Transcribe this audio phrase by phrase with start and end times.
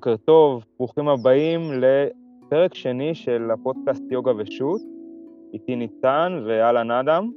[0.00, 4.80] בוקר טוב, ברוכים הבאים לפרק שני של הפודקאסט יוגה ושות'.
[5.52, 7.30] איתי ניצן ואהלן אדם.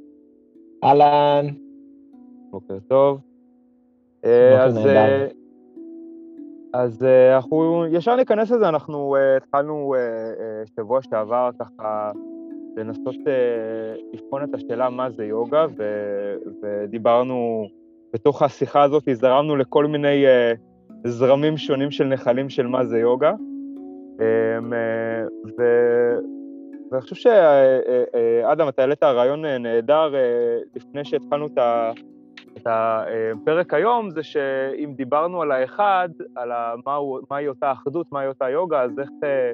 [0.84, 1.46] אהלן.
[2.50, 3.20] בוקר טוב.
[4.16, 4.88] בוקר אז, נהדר.
[4.90, 5.26] אה,
[6.72, 9.94] אז אה, אנחנו ישר ניכנס לזה, אנחנו התחלנו
[10.76, 12.12] שבוע שעבר ככה
[12.76, 13.14] לנסות
[14.12, 15.82] לבחון את השאלה מה זה יוגה, ו,
[16.62, 17.66] ודיברנו,
[18.14, 20.73] בתוך השיחה הזאת הזדרמנו לכל מיני uh,
[21.06, 23.32] זרמים שונים של נחלים של מה זה יוגה.
[23.32, 25.62] Um, uh, ו...
[26.90, 30.14] ואני חושב שאדם, אתה העלית רעיון נהדר
[30.74, 31.92] לפני שהתחלנו את ה...
[32.56, 36.50] את הפרק היום זה שאם דיברנו על האחד, על
[36.86, 39.52] מהו, מהי אותה אחדות, מהי אותה יוגה, אז איך, אה,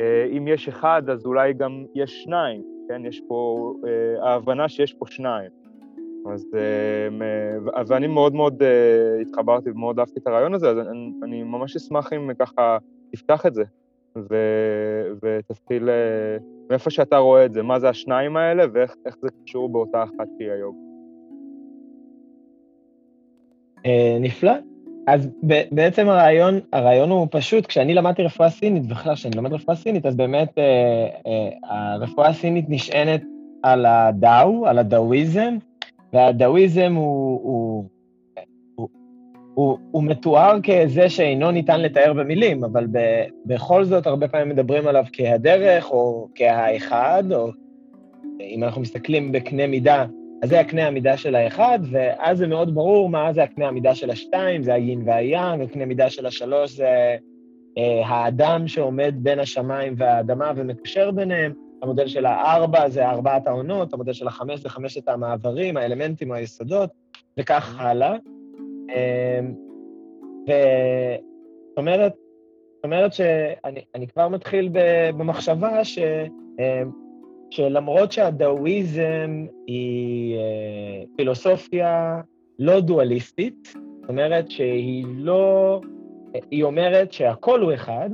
[0.00, 3.06] אה, אם יש אחד, אז אולי גם יש שניים, כן?
[3.06, 5.50] יש פה, אה, ההבנה שיש פה שניים.
[6.26, 6.46] אז,
[7.86, 8.62] ואני מאוד מאוד
[9.20, 12.78] התחברתי ומאוד אהבתי את הרעיון הזה, אז אני, אני ממש אשמח אם ככה
[13.12, 13.64] תפתח את זה
[14.16, 14.36] ו,
[15.22, 15.88] ותתחיל
[16.70, 20.50] מאיפה שאתה רואה את זה, מה זה השניים האלה ואיך זה קשור באותה אחת שהיא
[20.50, 20.78] היוגה.
[23.86, 24.52] אה, נפלא.
[25.06, 25.28] אז
[25.72, 30.16] בעצם הרעיון, הרעיון הוא פשוט, כשאני למדתי רפואה סינית, בכלל כשאני לומד רפואה סינית, אז
[30.16, 33.22] באמת אה, אה, הרפואה הסינית נשענת
[33.62, 35.56] על הדאו, על הדאואיזם,
[36.12, 37.84] והדאואיזם הוא, הוא,
[38.74, 38.88] הוא,
[39.54, 42.98] הוא, הוא מתואר כזה שאינו ניתן לתאר במילים, אבל ב,
[43.46, 47.50] בכל זאת הרבה פעמים מדברים עליו כהדרך, או כהאחד, או
[48.40, 50.06] אם אנחנו מסתכלים בקנה מידה,
[50.42, 54.10] אז זה הקנה המידה של האחד, ואז זה מאוד ברור מה זה הקנה המידה של
[54.10, 57.16] השתיים, זה היין והיאן, הקנה המידה של השלוש זה
[57.78, 64.12] אה, האדם שעומד בין השמיים והאדמה ומקשר ביניהם, המודל של הארבע זה ארבעת העונות, המודל
[64.12, 66.90] של החמש זה חמשת המעברים, האלמנטים, היסודות,
[67.38, 68.16] וכך הלאה.
[68.90, 69.40] אה,
[70.42, 72.12] וזאת אומרת,
[72.76, 74.70] זאת אומרת שאני כבר מתחיל
[75.16, 75.98] במחשבה ש...
[76.60, 76.82] אה,
[77.50, 82.20] שלמרות שהדאואיזם היא אה, פילוסופיה
[82.58, 83.68] לא דואליסטית,
[84.00, 85.80] זאת אומרת שהיא לא...
[86.50, 88.10] היא אומרת שהכל הוא אחד,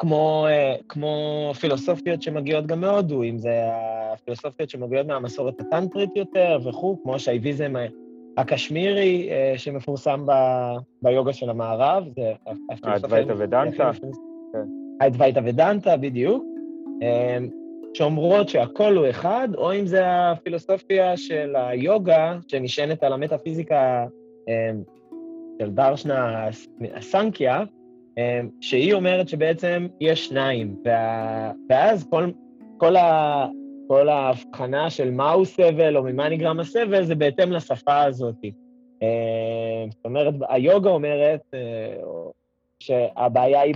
[0.00, 3.60] כמו, אה, כמו פילוסופיות שמגיעות גם מהודו, אם זה
[4.12, 7.74] הפילוסופיות שמגיעות מהמסורת הטנטרית יותר וכו', כמו שהאיביזם
[8.36, 10.32] הקשמירי אה, שמפורסם ב,
[11.02, 12.32] ביוגה של המערב, זה.
[12.82, 13.90] האדווייתא ודנטה.
[15.00, 16.44] האדווייתא ודנטה, בדיוק.
[17.94, 24.06] שאומרות שהכל הוא אחד, או אם זה הפילוסופיה של היוגה, שנשענת על המטאפיזיקה
[24.48, 24.82] אמ,
[25.60, 26.48] של דרשנה
[26.94, 27.79] הסנקיה, אמ,
[28.60, 30.76] שהיא אומרת שבעצם יש שניים,
[31.68, 32.30] ואז כל,
[32.76, 33.46] כל, ה,
[33.88, 38.44] כל ההבחנה של מהו סבל או ממה נגרם הסבל זה בהתאם לשפה הזאת.
[39.02, 41.94] אמ, זאת אומרת, היוגה אומרת אה,
[42.80, 43.74] שהבעיה היא,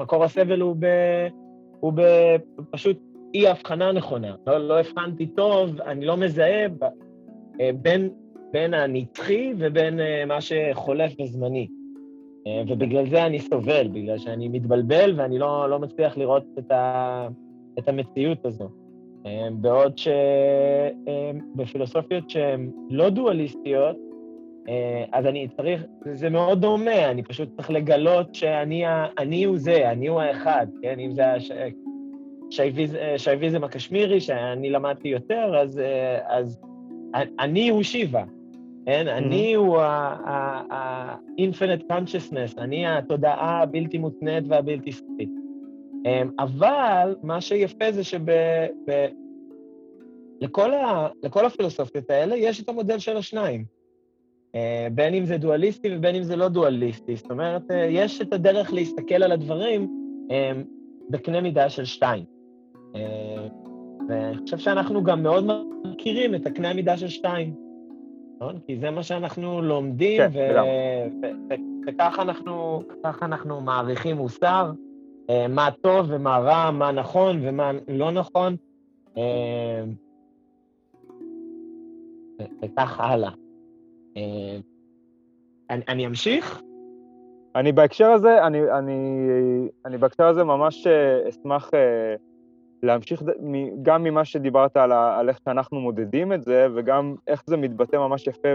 [0.00, 0.86] מקור הסבל הוא ב...
[1.80, 1.92] הוא
[2.70, 2.98] פשוט
[3.34, 4.34] אי הבחנה נכונה.
[4.46, 6.84] לא, לא הבחנתי טוב, אני לא מזהה ב,
[7.60, 8.10] אה, בין,
[8.52, 11.68] בין הנצחי ובין אה, מה שחולף בזמני.
[12.46, 17.28] אה, ובגלל זה אני סובל, בגלל שאני מתבלבל ואני לא, לא מצליח לראות את, ה,
[17.78, 18.68] את המציאות הזו.
[19.52, 19.98] בעוד
[21.56, 23.96] שבפילוסופיות שהן לא דואליסטיות,
[25.12, 30.20] אז אני צריך, זה מאוד דומה, אני פשוט צריך לגלות שאני הוא זה, אני הוא
[30.20, 30.98] האחד, כן?
[30.98, 31.22] אם זה
[33.16, 35.80] שייביזם הקשמירי, שאני למדתי יותר, אז,
[36.26, 36.60] אז
[37.38, 38.24] אני הוא שיבה,
[38.86, 39.08] כן?
[39.08, 45.30] אני הוא ה-infinite consciousness, אני התודעה הבלתי מותנית והבלתי סופית.
[46.38, 48.30] אבל מה שיפה זה שב...
[48.86, 49.06] ב,
[50.40, 53.64] לכל, ה, לכל הפילוסופיות האלה יש את המודל של השניים.
[54.54, 57.16] אה, בין אם זה דואליסטי ובין אם זה לא דואליסטי.
[57.16, 59.88] זאת אומרת, אה, יש את הדרך להסתכל על הדברים
[60.30, 60.52] אה,
[61.10, 62.24] בקנה מידה של שתיים.
[64.08, 65.46] ואני חושב שאנחנו גם מאוד
[65.84, 67.54] מכירים את הקנה המידה של שתיים,
[68.44, 68.60] נכון?
[68.66, 70.62] כי זה מה שאנחנו לומדים, כן,
[71.86, 72.82] וככה אנחנו,
[73.22, 74.72] אנחנו מעריכים מוסר,
[75.48, 78.56] מה טוב ומה רע, מה נכון ומה לא נכון,
[82.62, 83.30] וכך הלאה.
[84.16, 84.58] אה,
[85.70, 86.62] אני, אני אמשיך?
[87.56, 89.28] אני בהקשר הזה, אני, אני,
[89.84, 92.14] אני בהקשר הזה ממש אה, אשמח אה,
[92.84, 93.22] להמשיך
[93.82, 98.26] גם ממה שדיברת על, על איך שאנחנו מודדים את זה, וגם איך זה מתבטא ממש
[98.26, 98.48] יפה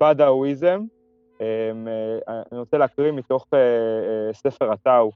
[0.00, 0.84] בדאואיזם.
[2.52, 3.46] אני רוצה להקריא מתוך
[4.32, 5.10] ספר הטאו,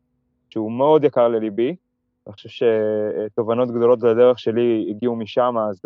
[0.50, 1.76] שהוא מאוד יקר לליבי.
[2.26, 5.82] אני חושב שתובנות גדולות לדרך שלי הגיעו משם, אז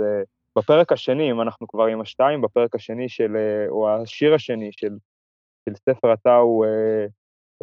[0.59, 4.97] בפרק השני, אם אנחנו כבר עם השתיים, בפרק השני של, אה, או השיר השני של,
[5.69, 7.07] של ספר הטאו, אה,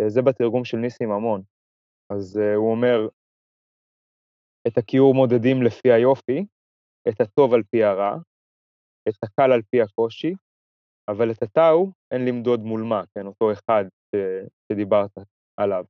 [0.09, 1.41] זה בתרגום של ניסים ממון.
[2.09, 3.07] אז הוא אומר,
[4.67, 6.45] את הכיעור מודדים לפי היופי,
[7.09, 8.17] את הטוב על פי הרע,
[9.09, 10.33] את הקל על פי הקושי,
[11.07, 14.19] אבל את הטאו אין למדוד מול מה, כן, אותו אחד ש...
[14.71, 15.11] שדיברת
[15.57, 15.83] עליו.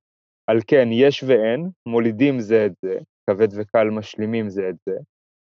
[0.48, 3.00] על כן, יש ואין, מולידים זה את זה,
[3.30, 4.98] כבד וקל משלימים זה את זה,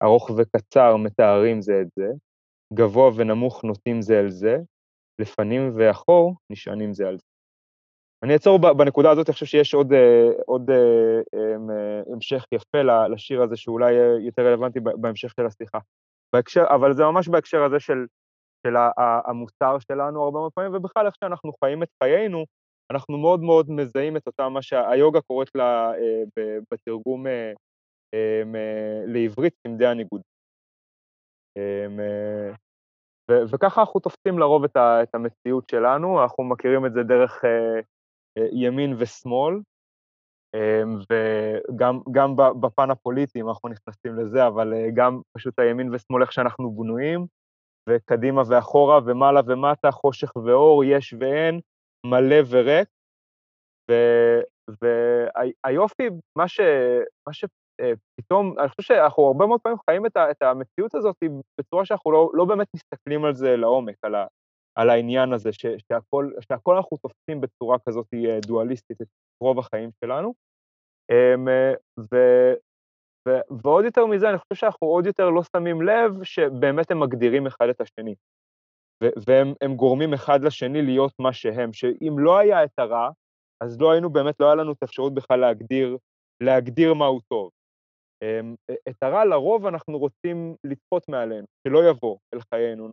[0.02, 2.08] ארוך וקצר מתארים זה את זה,
[2.74, 4.56] גבוה ונמוך נוטים זה אל זה,
[5.20, 7.29] לפנים ואחור נשענים זה על זה.
[8.22, 13.42] אני אעצור בנקודה הזאת, אני חושב שיש עוד, אה, עוד אה, אה, המשך יפה לשיר
[13.42, 15.78] הזה, שאולי יהיה יותר רלוונטי בהמשך של השיחה.
[16.32, 18.06] בהקשר, אבל זה ממש בהקשר הזה של,
[18.66, 18.74] של
[19.26, 22.44] המוסר שלנו הרבה מאוד פעמים, ובכלל איך שאנחנו חיים את חיינו,
[22.90, 25.92] אנחנו מאוד מאוד מזהים את אותה, מה שהיוגה קוראת לה
[26.72, 27.26] בתרגום
[29.06, 30.20] לעברית, צמדי הניגוד.
[33.30, 37.44] וככה אנחנו תופסים לרוב את המציאות שלנו, אנחנו מכירים את זה דרך
[38.36, 39.60] ימין ושמאל,
[40.54, 46.32] אמ, וגם בפן הפוליטי, אם אנחנו נכנסים לזה, אבל אה, גם פשוט הימין ושמאל, איך
[46.32, 47.26] שאנחנו בנויים,
[47.88, 51.60] וקדימה ואחורה, ומעלה ומטה, חושך ואור, יש ואין,
[52.06, 52.88] מלא וריק.
[54.82, 56.60] והיופי, מה, ש,
[57.26, 61.16] מה שפתאום, אה, אני חושב שאנחנו הרבה מאוד פעמים חיים את, את המציאות הזאת
[61.60, 64.26] בצורה שאנחנו לא, לא באמת מסתכלים על זה לעומק, על, ה,
[64.74, 69.06] על העניין הזה, ש, שהכל, שהכל אנחנו תופסים בצורה כזאת אה, דואליסטית את
[69.40, 70.34] רוב החיים שלנו.
[71.10, 71.48] אמ,
[72.00, 72.16] ו,
[73.28, 73.30] ו,
[73.62, 77.68] ועוד יותר מזה, אני חושב שאנחנו עוד יותר לא שמים לב שבאמת הם מגדירים אחד
[77.68, 78.14] את השני.
[79.26, 83.10] והם גורמים אחד לשני להיות מה שהם, שאם לא היה את הרע,
[83.62, 85.96] אז לא היינו באמת, לא היה לנו את האפשרות בכלל להגדיר,
[86.42, 87.50] להגדיר מהו טוב.
[88.22, 88.54] אמ,
[88.88, 92.90] את הרע לרוב אנחנו רוצים לצפות מעלינו, שלא יבוא אל חיינו.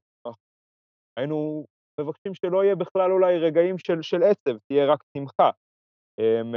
[1.17, 1.65] היינו
[2.01, 5.49] מבקשים שלא יהיה בכלל אולי רגעים של, של עצב, תהיה רק שמחה.
[6.19, 6.55] אמ,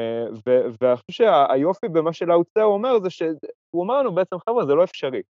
[0.81, 4.85] ואני חושב שהיופי במה שלאו צאו אומר זה שהוא אומר לנו בעצם, חבר'ה, זה לא
[4.85, 5.23] אפשרי.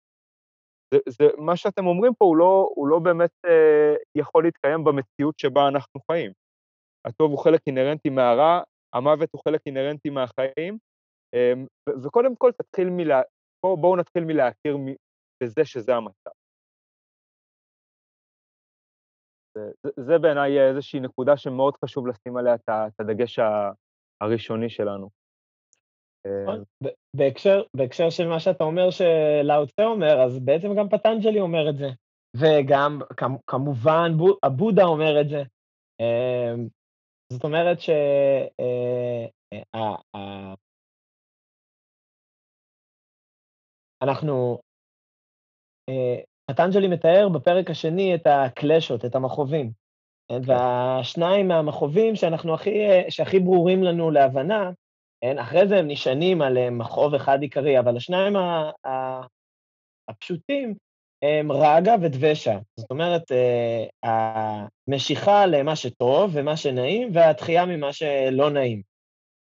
[0.94, 5.38] זה, זה, מה שאתם אומרים פה הוא לא, הוא לא באמת אה, יכול להתקיים במציאות
[5.38, 6.32] שבה אנחנו חיים.
[7.06, 8.62] הטוב הוא חלק אינהרנטי מהרע,
[8.94, 10.78] המוות הוא חלק אינהרנטי מהחיים,
[11.34, 11.52] אה,
[12.04, 13.22] וקודם כל תתחיל מלה...
[13.62, 14.76] בואו בוא נתחיל מלהכיר
[15.42, 16.37] בזה שזה המצב.
[19.58, 23.38] זה, זה בעיניי איזושהי נקודה שמאוד חשוב לשים עליה את הדגש
[24.20, 25.08] הראשוני שלנו.
[26.26, 26.64] נכון.
[26.84, 31.76] אה, בהקשר, בהקשר של מה שאתה אומר שלאוצה אומר, אז בעצם גם פטנג'לי אומר את
[31.76, 31.86] זה,
[32.36, 33.00] וגם
[33.46, 34.12] כמובן
[34.42, 35.42] הבודה אומר את זה.
[36.00, 36.54] אה,
[37.32, 37.90] זאת אומרת ש...
[38.60, 39.26] אה,
[44.02, 44.58] אנחנו
[46.50, 49.70] פטנג'לי מתאר בפרק השני את הקלשות, את המכאובים.
[50.28, 50.40] כן.
[50.44, 52.70] והשניים מהמכאובים שאנחנו הכי,
[53.08, 54.70] שהכי ברורים לנו להבנה,
[55.20, 58.36] כן, אחרי זה הם נשענים על אה, מכאוב אחד עיקרי, אבל השניים
[60.08, 60.74] הפשוטים
[61.22, 62.58] הם רגה ודבשה.
[62.76, 63.86] זאת אומרת, אה,
[64.88, 68.82] המשיכה למה שטוב ומה שנעים, והתחייה ממה שלא נעים.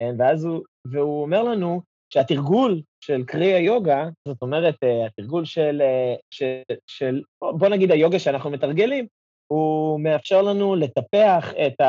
[0.01, 5.83] כן, ואז הוא, והוא אומר לנו שהתרגול של קרי היוגה, זאת אומרת, אה, התרגול של,
[5.83, 9.07] אה, של, של, בוא נגיד היוגה שאנחנו מתרגלים,
[9.47, 11.81] הוא מאפשר לנו לטפח את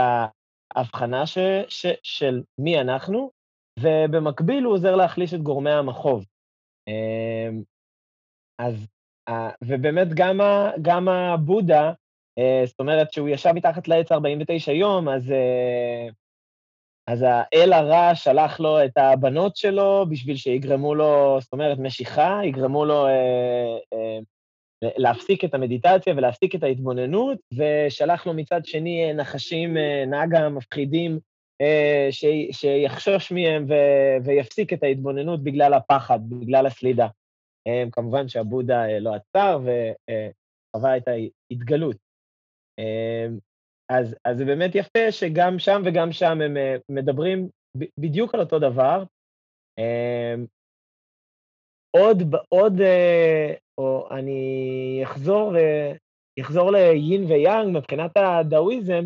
[0.76, 1.38] ההבחנה ש,
[1.70, 3.32] ש, של מי אנחנו,
[3.80, 6.26] ובמקביל הוא עוזר להחליש את גורמי המחוב.
[6.88, 7.62] אמ,
[8.60, 8.88] אז,
[9.64, 10.40] ובאמת גם,
[10.82, 11.92] גם הבודה,
[12.40, 15.34] אה, זאת אומרת שהוא ישב מתחת לעץ 49 יום, אז
[17.08, 22.86] אז האל הרע שלח לו את הבנות שלו בשביל שיגרמו לו, זאת אומרת, משיכה, יגרמו
[22.86, 24.20] לו אה, אה,
[24.98, 31.20] להפסיק את המדיטציה ולהפסיק את ההתבוננות, ושלח לו מצד שני אה, נחשים, אה, נגה מפחידים,
[31.62, 33.74] אה, ש, שיחשוש מהם ו,
[34.24, 37.08] ויפסיק את ההתבוננות בגלל הפחד, בגלל הסלידה.
[37.68, 41.08] אה, כמובן שהבודה אה, לא עצר וחווה אה, את
[41.52, 41.98] ההתגלות.
[43.92, 47.50] אה, אז, אז זה באמת יפה שגם שם וגם שם הם אה, מדברים
[48.00, 49.04] בדיוק על אותו דבר.
[49.78, 50.46] אמ,
[51.92, 55.54] עוד, עוד, אה, או אני אחזור,
[56.40, 59.06] אחזור ליין ויאנג מבחינת הדאואיזם,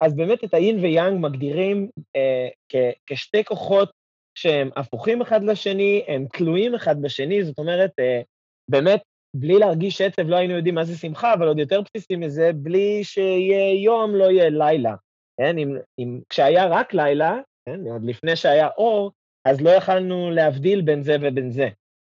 [0.00, 3.90] אז באמת את היין ויאנג מגדירים אה, כ, כשתי כוחות
[4.34, 8.22] שהם הפוכים אחד לשני, הם תלויים אחד בשני, זאת אומרת, אה,
[8.68, 9.02] באמת
[9.36, 13.04] בלי להרגיש עצב לא היינו יודעים מה זה שמחה, אבל עוד יותר בסיסי מזה, בלי
[13.04, 14.94] שיהיה יום לא יהיה לילה.
[15.40, 15.58] כן?
[15.58, 17.80] אם, אם, כשהיה רק לילה, כן?
[17.86, 19.12] עוד לפני שהיה אור,
[19.44, 21.68] אז לא יכלנו להבדיל בין זה ובין זה.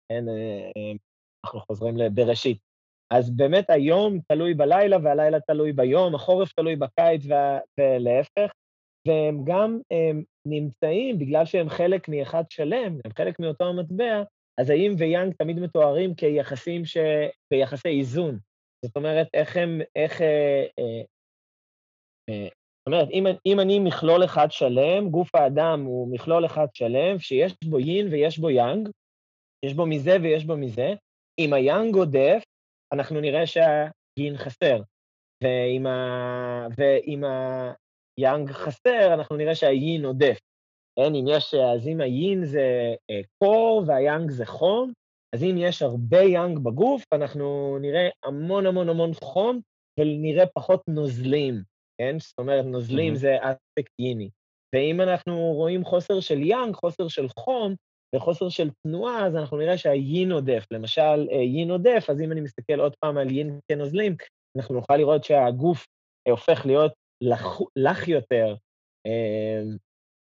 [0.10, 0.30] כן?
[0.30, 0.92] אה, אה,
[1.46, 2.58] אנחנו חוזרים לבראשית.
[3.14, 7.26] אז באמת היום תלוי בלילה והלילה תלוי ביום, החורף תלוי בקיץ
[7.80, 8.52] ולהפך,
[9.08, 14.24] והם גם הם נמצאים, בגלל שהם חלק מאחד שלם, הם חלק מאותו המטבע,
[14.62, 16.98] אז האם ויאנג תמיד מתוארים כיחסים ש...
[17.50, 18.40] כיחסי איזון.
[18.86, 20.22] זאת אומרת, איך הם, איך...
[20.22, 21.02] אה, אה,
[22.30, 22.48] אה,
[22.80, 27.54] זאת אומרת, אם, אם אני מכלול אחד שלם, גוף האדם הוא מכלול אחד שלם, שיש
[27.64, 28.90] בו יין ויש בו יאנג,
[29.66, 30.94] יש בו מזה ויש בו מזה,
[31.40, 32.44] אם היאנג עודף,
[32.94, 34.82] אנחנו נראה שהיין חסר.
[35.44, 37.24] ואם,
[38.18, 40.40] היאנג חסר, אנחנו נראה שהיין עודף.
[40.96, 44.92] כן, אם יש, אז אם היין זה אה, קור והיאנג זה חום,
[45.36, 49.60] אז אם יש הרבה יאנג בגוף, אנחנו נראה המון המון המון חום
[50.00, 51.64] ונראה פחות נוזלים,
[51.98, 52.20] כן?
[52.20, 53.18] זאת אומרת, נוזלים mm-hmm.
[53.18, 54.30] זה אספקט ייני.
[54.76, 57.76] ואם אנחנו רואים חוסר של יאנג, חוסר של חום
[58.16, 60.66] וחוסר של תנועה, אז אנחנו נראה שהיין עודף.
[60.72, 64.16] למשל, אה, יין עודף, אז אם אני מסתכל עוד פעם על יין כנוזלים,
[64.58, 65.86] אנחנו נוכל לראות שהגוף
[66.28, 66.94] אה, הופך להיות
[67.24, 68.56] לח, לח יותר,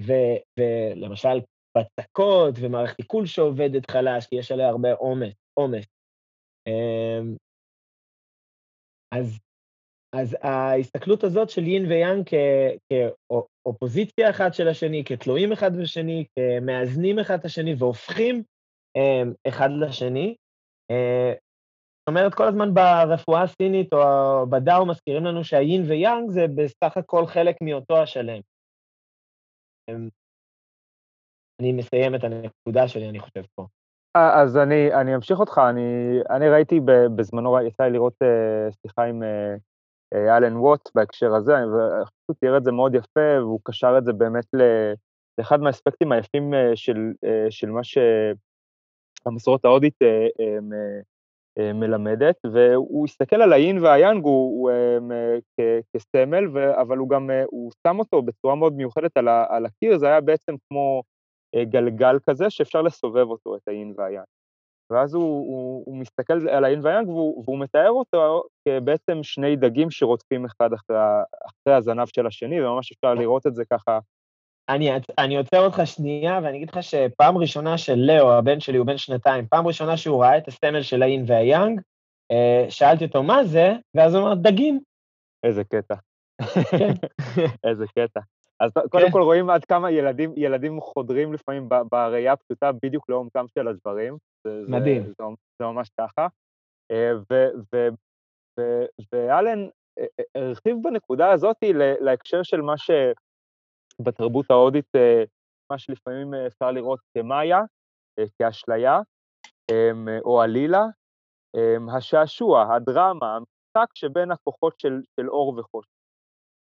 [0.02, 1.40] ולמשל
[1.78, 4.90] בצקות ומערכת עיכול שעובדת חלש, כי יש עליה הרבה
[5.54, 5.86] עומס.
[6.68, 7.36] אמ,
[9.12, 9.40] אז,
[10.16, 12.30] אז ההסתכלות הזאת של יין ויאנג
[12.90, 18.44] כאופוזיציה אחת של השני, כתלויים אחד בשני, כמאזנים אחד את השני והופכים
[18.96, 20.36] אמ, אחד לשני.
[20.92, 21.34] אה,
[22.00, 24.00] זאת אומרת, כל הזמן ברפואה הסינית או
[24.50, 28.40] בדאו מזכירים לנו שהיין ויאנג זה בסך הכל חלק מאותו השלם.
[29.90, 30.10] אמ,
[31.60, 33.68] אני מסיים את הנקודה שלי, אני חושב פה.
[34.16, 35.82] אה, אז אני, אני אמשיך אותך, אני,
[36.30, 36.80] אני ראיתי
[37.16, 42.64] בזמנו, יצא לי לראות uh, שיחה עם uh, אלן ווט בהקשר הזה, ופשוט תיאר את
[42.64, 44.46] זה מאוד יפה, והוא קשר את זה באמת
[45.38, 47.14] לאחד מהאספקטים היפים של,
[47.50, 50.28] של מה שהמסורת ההודית אה,
[51.60, 54.26] מלמדת, והוא הסתכל על האין והיאנג
[55.60, 59.98] אה, כסמל, אבל הוא גם, אה, הוא שם אותו בצורה מאוד מיוחדת על, על הקיר,
[59.98, 61.04] זה היה בעצם כמו
[61.56, 64.26] גלגל כזה שאפשר לסובב אותו, את האין והיאנג.
[64.92, 69.92] ואז הוא, הוא, הוא מסתכל על האין והיאנג והוא, והוא מתאר אותו כבעצם שני דגים
[69.92, 70.98] שרודפים אחד אחרי,
[71.46, 74.00] אחרי הזנב של השני, וממש אפשר לראות את זה ככה
[74.70, 78.88] אני, אני עוצר אותך שנייה, ואני אגיד לך שפעם ראשונה של לאו, הבן שלי, הוא
[78.88, 81.82] בן שנתיים, פעם ראשונה שהוא ראה את הסמל של האין והיאנג,
[82.32, 84.80] אה, שאלתי אותו מה זה, ואז הוא אמר, דגים.
[85.44, 85.96] איזה קטע.
[86.72, 86.94] כן.
[87.70, 88.20] איזה קטע.
[88.60, 89.12] אז קודם כן.
[89.12, 94.18] כל רואים עד כמה ילדים, ילדים חודרים לפעמים בראייה הפשוטה בדיוק לעומקם של הדברים.
[94.68, 95.04] מדהים.
[95.04, 95.24] זה, זה,
[95.60, 96.28] זה ממש ככה.
[96.92, 97.12] אה,
[99.14, 99.68] ואלן
[100.00, 100.06] אה,
[100.36, 101.58] הרחיב בנקודה הזאת
[102.02, 102.92] להקשר של מה ש...
[104.02, 105.24] בתרבות ההודית, אה,
[105.72, 107.62] מה שלפעמים אה, אפשר לראות כמאיה,
[108.20, 109.00] אה, כאשליה,
[109.72, 110.86] אמ, או עלילה,
[111.56, 115.90] אמ, השעשוע, הדרמה, המשחק שבין הכוחות של, של אור וחושך.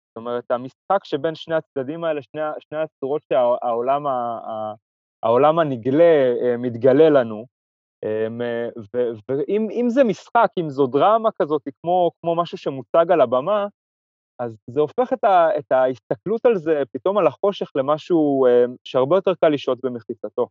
[0.09, 4.05] זאת אומרת, המשחק שבין שני הצדדים האלה, שני, שני הצורות שהעולם
[5.23, 7.45] העולם הנגלה מתגלה לנו,
[8.05, 8.41] אמ,
[9.29, 13.67] ואם זה משחק, אם זו דרמה כזאת, כמו, כמו משהו שמוצג על הבמה,
[14.41, 19.17] אז זה הופך את, ה, את ההסתכלות על זה, פתאום על החושך, למשהו אה, שהרבה
[19.17, 20.47] יותר קל לשהות במחיצתו.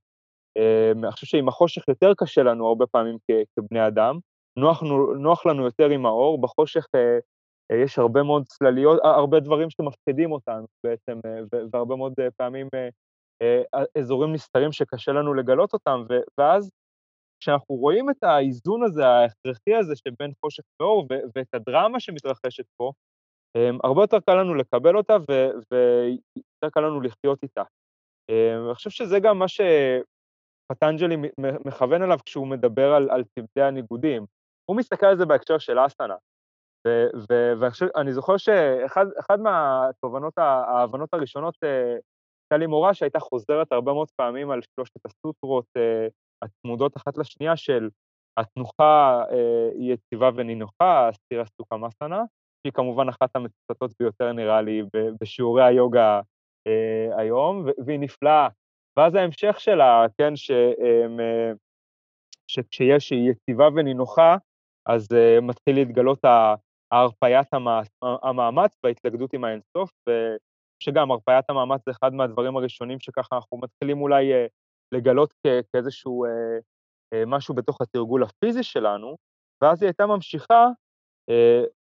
[0.56, 4.18] אה, אני חושב שעם החושך יותר קשה לנו הרבה פעמים כ, כבני אדם,
[4.58, 4.82] נוח,
[5.18, 7.18] נוח לנו יותר עם האור, בחושך אה,
[7.84, 11.20] יש הרבה מאוד צלליות, הרבה דברים שמפחידים אותנו בעצם,
[11.72, 12.68] והרבה מאוד פעמים
[13.98, 16.04] אזורים נסתרים שקשה לנו לגלות אותם,
[16.38, 16.70] ואז
[17.42, 21.06] כשאנחנו רואים את האיזון הזה, ההכרחי הזה שבין חושך ואור,
[21.36, 22.92] ואת הדרמה שמתרחשת פה,
[23.84, 27.62] הרבה יותר קל לנו לקבל אותה ויותר קל לנו לחיות איתה.
[28.30, 31.16] אמ, אני חושב שזה גם מה שפטנג'לי
[31.66, 34.26] מכוון אליו כשהוא מדבר על, על צוותי הניגודים.
[34.70, 36.16] הוא מסתכל על זה בהקשר של אסנה.
[37.58, 41.96] ואני זוכר שאחד מהתובנות, ההבנות הראשונות, אה,
[42.50, 46.06] הייתה לי מורה שהייתה חוזרת הרבה מאוד פעמים על שלושת הסוטרות אה,
[46.42, 47.88] הצמודות אחת לשנייה של
[48.36, 52.22] התנוחה אה, יציבה ונינוחה, הסתירה סוכה מסנה,
[52.62, 54.82] שהיא כמובן אחת המצוטטות ביותר, נראה לי,
[55.20, 56.20] בשיעורי היוגה
[56.66, 58.48] אה, היום, והיא נפלאה.
[58.96, 61.52] ואז ההמשך שלה, כן, ש, אה,
[62.46, 64.36] שכשיש יציבה ונינוחה,
[64.86, 66.18] אז אה, מתחיל להתגלות
[66.92, 67.48] הרפיית
[68.22, 74.32] המאמץ וההתלכדות עם האינסוף, ושגם הרפיית המאמץ זה אחד מהדברים הראשונים שככה אנחנו מתחילים אולי
[74.94, 75.34] לגלות
[75.72, 76.24] כאיזשהו
[77.26, 79.16] משהו בתוך התרגול הפיזי שלנו,
[79.62, 80.66] ואז היא הייתה ממשיכה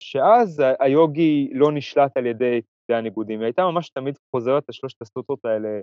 [0.02, 5.44] שאז היוגי לא נשלט על ידי צדדי הניגודים, היא הייתה ממש תמיד חוזרת לשלושת הסוטרות
[5.44, 5.80] האלה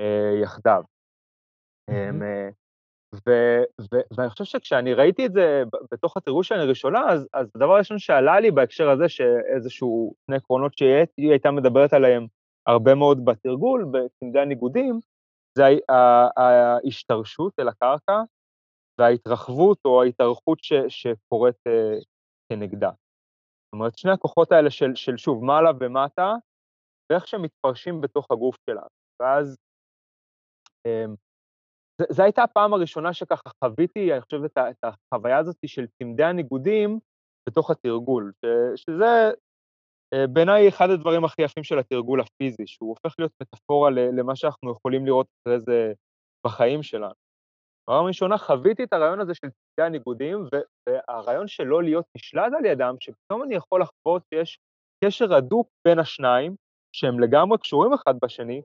[0.00, 0.82] אה, יחדיו.
[1.90, 2.48] אמ, אה,
[4.16, 5.62] ואני חושב שכשאני ראיתי את זה
[5.92, 10.78] בתוך התרגול שלי הראשונה, אז, אז הדבר הראשון שעלה לי בהקשר הזה, שאיזשהו שני עקרונות
[10.78, 12.26] שהיא הייתה מדברת עליהם
[12.66, 15.00] הרבה מאוד בתרגול, בצמדי הניגודים,
[15.58, 15.64] זה
[16.36, 18.22] ההשתרשות אל הקרקע
[18.98, 21.56] וההתרחבות או ההתארכות שקורית
[22.52, 22.90] כנגדה.
[22.90, 26.34] זאת אומרת, שני הכוחות האלה של, של שוב, מעלה ומטה,
[27.12, 28.88] ואיך שהם מתפרשים בתוך הגוף שלנו.
[29.22, 29.56] ואז
[30.88, 31.16] um,
[32.10, 36.98] זו הייתה הפעם הראשונה שככה חוויתי, אני חושב, את, את החוויה הזאת של צמדי הניגודים
[37.48, 38.46] בתוך התרגול, ש,
[38.82, 39.30] שזה
[40.14, 44.72] uh, בעיניי אחד הדברים הכי יפים של התרגול הפיזי, שהוא הופך להיות מטאפורה למה שאנחנו
[44.72, 45.92] יכולים לראות אחרי זה
[46.46, 47.27] בחיים שלנו.
[47.88, 50.38] פעם ראשונה חוויתי את הרעיון הזה של צמדי הניגודים,
[50.88, 54.58] והרעיון של לא להיות נשלט על ידם, שפתאום אני יכול לחוות שיש
[55.04, 56.54] קשר הדוק בין השניים,
[56.96, 58.62] שהם לגמרי קשורים אחד בשני,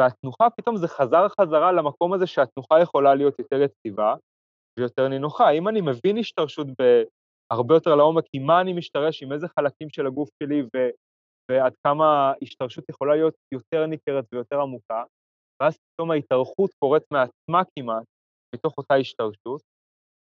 [0.00, 4.14] והתנוחה פתאום זה חזר חזרה למקום הזה שהתנוחה יכולה להיות יותר יציבה
[4.78, 5.50] ויותר נינוחה.
[5.50, 6.66] אם אני מבין השתרשות
[7.52, 10.78] הרבה יותר לעומק, עם מה אני משתרש, עם איזה חלקים של הגוף שלי, ו,
[11.50, 15.02] ועד כמה השתרשות יכולה להיות יותר ניכרת ויותר עמוקה,
[15.62, 18.04] ואז פתאום ההתארכות קורית מעצמה כמעט,
[18.54, 19.62] מתוך אותה השתרשות,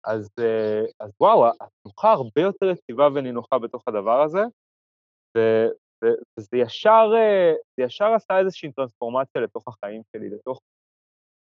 [0.04, 4.42] אז, אה, אז וואו, התנוחה הרבה יותר יציבה ונינוחה בתוך הדבר הזה,
[5.38, 5.40] ו,
[6.04, 6.08] ו,
[6.40, 10.60] וזה ישר, אה, ישר עשה איזושהי טרנספורמציה לתוך החיים שלי, לתוך,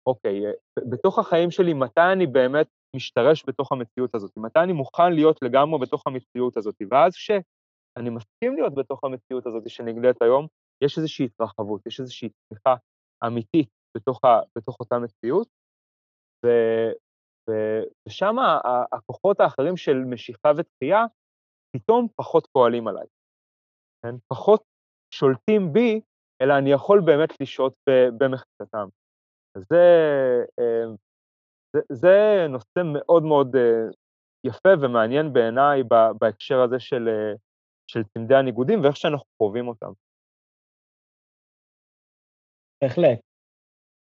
[0.07, 0.51] אוקיי, אה,
[0.89, 5.79] בתוך החיים שלי, מתי אני באמת משתרש בתוך המציאות הזאת, מתי אני מוכן להיות לגמרי
[5.79, 10.47] בתוך המציאות הזאת, ואז כשאני מסכים להיות בתוך המציאות הזאת שנגלית היום,
[10.83, 12.75] יש איזושהי התרחבות, יש איזושהי תמיכה
[13.25, 15.47] אמיתית בתוך, ה, בתוך אותה מציאות,
[18.07, 18.35] ושם
[18.91, 21.03] הכוחות האחרים של משיכה ותחייה
[21.75, 23.05] פתאום פחות פועלים עליי,
[24.01, 24.15] כן?
[24.27, 24.63] פחות
[25.13, 26.01] שולטים בי,
[26.41, 27.73] אלא אני יכול באמת לשהות
[28.17, 28.87] במחיצתם.
[29.57, 29.85] זה,
[30.59, 30.85] אה,
[31.75, 33.89] זה, זה נושא מאוד מאוד אה,
[34.43, 35.83] יפה ומעניין בעיניי
[36.19, 37.33] בהקשר הזה של, אה,
[37.87, 39.91] של צמדי הניגודים ואיך שאנחנו חווים אותם.
[42.81, 43.19] בהחלט.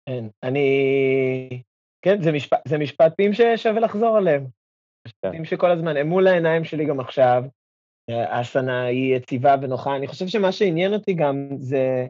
[0.08, 1.62] כן, אני...
[2.06, 2.52] כן, זה, משפ...
[2.68, 4.46] זה משפטים ששווה לחזור עליהם.
[5.08, 5.44] משפטים כן.
[5.44, 7.44] שכל הזמן, הם מול העיניים שלי גם עכשיו.
[8.10, 9.96] האסנה היא יציבה ונוחה.
[9.96, 12.06] אני חושב שמה שעניין אותי גם זה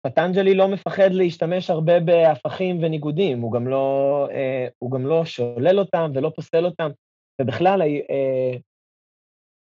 [0.00, 5.78] פטנג'לי לא מפחד להשתמש הרבה בהפכים וניגודים, הוא גם לא, אה, הוא גם לא שולל
[5.78, 6.90] אותם ולא פוסל אותם,
[7.40, 8.56] ובכלל, אה,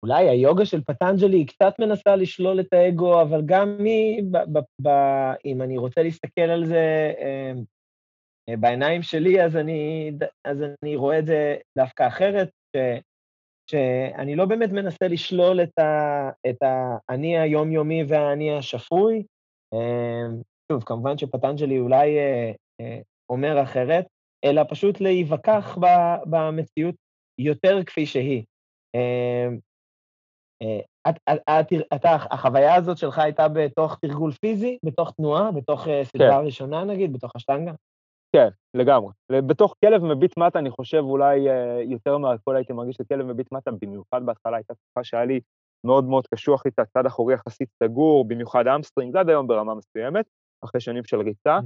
[0.06, 4.60] אולי היוגה של פטנג'לי היא קצת מנסה לשלול את האגו, אבל גם היא, ב, ב,
[4.82, 4.90] ב,
[5.46, 7.54] אם אני רוצה להסתכל על זה אה,
[8.58, 10.12] בעיניים שלי, אז אני,
[10.44, 12.80] אז אני רואה את זה דווקא אחרת, ש,
[13.72, 19.24] שאני לא באמת מנסה לשלול את, ה, את האני היומיומי והאני השפוי,
[19.74, 20.42] אמ,
[20.72, 24.06] שוב, כמובן שפטנג'לי אולי אה, אה, אומר אחרת,
[24.46, 25.78] אלא פשוט להיווכח
[26.26, 26.96] במציאות
[27.40, 28.44] יותר כפי שהיא.
[30.62, 30.80] אה,
[31.96, 36.46] אתה, החוויה הזאת שלך הייתה בתוך תרגול פיזי, בתוך תנועה, בתוך סדרה כן.
[36.46, 37.72] ראשונה נגיד, בתוך אשטנגה?
[38.36, 39.12] כן, לגמרי.
[39.32, 41.40] בתוך כלב מביט מטה, אני חושב אולי
[41.84, 45.40] יותר מהכל הייתי מרגיש את כלב מביט מטה, במיוחד בהתחלה הייתה תקופה שהיה לי
[45.86, 50.26] מאוד מאוד קשוח איתה, צד אחורי יחסית סגור, במיוחד hamstring, זה עד היום ברמה מסוימת,
[50.66, 51.60] אחרי שנים של ריצה,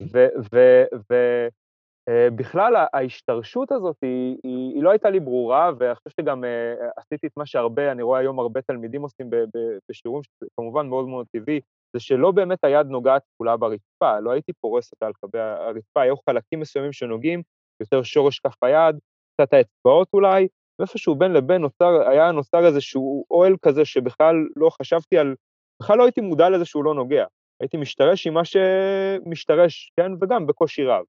[2.08, 6.46] אה, ההשתרשות הזאת היא, היא, היא לא הייתה לי ברורה, ואני חושב שגם uh,
[6.96, 9.30] עשיתי את מה שהרבה, אני רואה היום הרבה תלמידים עושים
[9.90, 11.60] בשיעורים, שזה כמובן מאוד מאוד טבעי,
[11.92, 16.14] זה שלא באמת היד נוגעת כולה ברצפה, לא הייתי פורס אותה על קווי הרצפה, היו
[16.30, 17.42] חלקים מסוימים שנוגעים,
[17.80, 18.96] יותר שורש כף היד,
[19.34, 25.18] קצת האצבעות אולי, ואיפשהו בין לבין נוצר, היה נוצר איזשהו אוהל כזה שבכלל לא חשבתי
[25.18, 25.34] על,
[25.82, 27.24] בכלל לא הייתי מודע לזה שהוא לא נוגע.
[27.60, 31.04] הייתי משתרש עם מה שמשתרש, כן, וגם בקושי רב.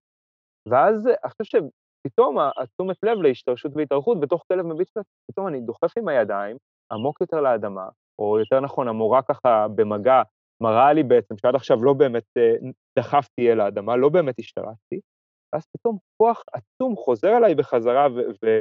[0.70, 4.90] ואז חושב שפתאום התשומת לב להשתרשות והתארכות בתוך כלב מביט
[5.32, 6.58] פתאום אני דוחף עם הידיים
[6.92, 10.22] עמוק יותר לאדמה, או יותר נכון, המורה ככה במגע
[10.64, 15.00] מראה לי בעצם שעד עכשיו לא באמת אה, דחפתי אל האדמה, לא באמת השתרשתי,
[15.54, 18.60] ואז פתאום כוח עצום חוזר אליי בחזרה ו-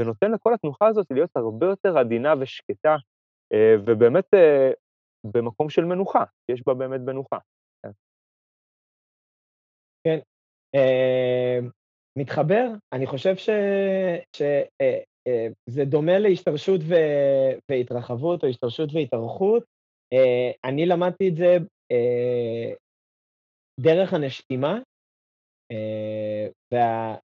[0.00, 2.96] ונותן לכל התנוחה הזאת להיות הרבה יותר עדינה ושקטה,
[3.52, 4.70] אה, ובאמת אה,
[5.34, 7.38] במקום של מנוחה, יש בה באמת מנוחה.
[10.04, 10.18] כן.
[10.74, 11.58] אה,
[12.18, 13.34] מתחבר, אני חושב
[14.36, 16.80] שזה דומה להשתרשות
[17.70, 19.64] והתרחבות, או השתרשות והתארכות.
[20.64, 21.56] אני למדתי את זה
[23.80, 24.78] דרך הנשימה,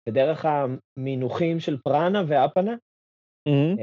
[0.08, 2.76] ודרך המינוחים של פראנה ואפנה.
[3.50, 3.82] Mm-hmm.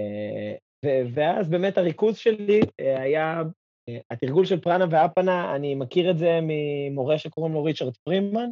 [1.14, 3.42] ואז באמת הריכוז שלי אה, היה,
[3.88, 8.50] אה, התרגול של פראנה ואפנה, אני מכיר את זה ממורה שקוראים לו ריצ'רד פרימן,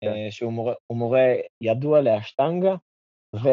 [0.00, 0.30] כן.
[0.30, 2.74] שהוא מורה, מורה ידוע לאשטנגה,
[3.36, 3.48] ו,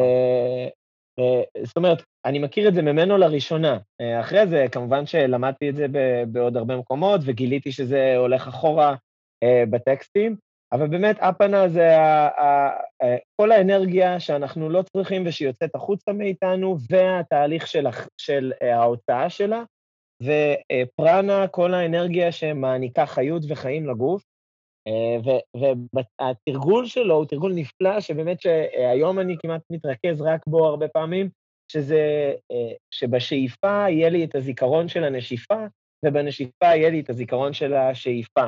[1.63, 3.77] זאת אומרת, אני מכיר את זה ממנו לראשונה.
[4.21, 5.85] אחרי זה, כמובן שלמדתי את זה
[6.27, 8.95] בעוד הרבה מקומות, וגיליתי שזה הולך אחורה
[9.69, 10.35] בטקסטים,
[10.71, 11.89] אבל באמת, אפנה זה
[13.41, 19.63] כל האנרגיה שאנחנו לא צריכים ושיוצאת החוצה מאיתנו, והתהליך של, של ההוצאה שלה,
[20.23, 24.23] ופרנה, כל האנרגיה שמעניקה חיות וחיים לגוף.
[26.19, 31.29] והתרגול שלו הוא תרגול נפלא, שבאמת שהיום אני כמעט מתרכז רק בו הרבה פעמים,
[31.71, 32.33] שזה
[32.91, 35.65] שבשאיפה יהיה לי את הזיכרון של הנשיפה,
[36.05, 38.45] ובנשיפה יהיה לי את הזיכרון של השאיפה.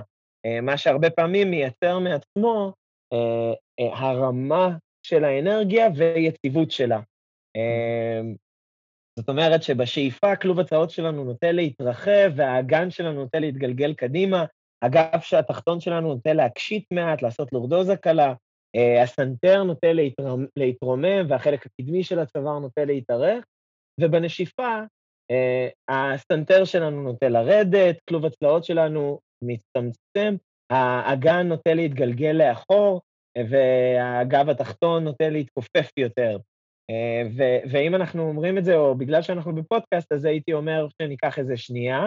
[0.61, 2.73] מה שהרבה פעמים מייצר מעצמו
[3.79, 6.99] הרמה של האנרגיה ויציבות שלה.
[9.19, 14.45] זאת אומרת שבשאיפה כלוב הצעות שלנו נוטה להתרחב, והאגן שלנו נוטה להתגלגל קדימה,
[14.81, 18.33] הגב שהתחתון שלנו נוטה להקשיט מעט, לעשות לורדוזה קלה,
[19.03, 19.87] הסנטר נוטה
[20.57, 23.45] להתרומם, והחלק הקדמי של הצוואר נוטה להתארך,
[24.01, 24.81] ובנשיפה
[25.89, 30.35] הסנטר שלנו נוטה לרדת, כלוב הצלעות שלנו מצטמצם,
[30.71, 33.01] האגן נוטה להתגלגל לאחור,
[33.49, 36.37] והגב התחתון נוטה להתכופף יותר.
[37.37, 41.57] ו- ואם אנחנו אומרים את זה, או בגלל שאנחנו בפודקאסט, אז הייתי אומר שניקח איזה
[41.57, 42.01] שנייה,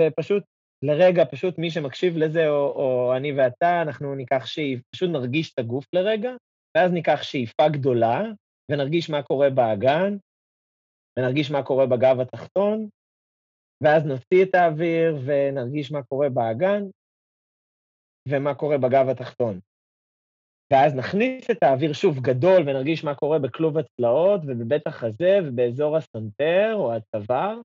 [0.00, 0.42] ופשוט
[0.82, 5.58] לרגע, פשוט מי שמקשיב לזה, או, או אני ואתה, אנחנו ניקח שאיפה, פשוט נרגיש את
[5.58, 6.30] הגוף לרגע,
[6.76, 8.22] ואז ניקח שאיפה גדולה,
[8.70, 10.16] ונרגיש מה קורה באגן,
[11.18, 12.88] ונרגיש מה קורה בגב התחתון,
[13.82, 16.82] ואז נוציא את האוויר ונרגיש מה קורה באגן,
[18.28, 19.60] ומה קורה בגב התחתון.
[20.72, 26.72] ואז נכניס את האוויר שוב גדול ונרגיש מה קורה בכלוב הצלעות ובבית החזה ובאזור הסנטר
[26.74, 27.60] או הצוואר,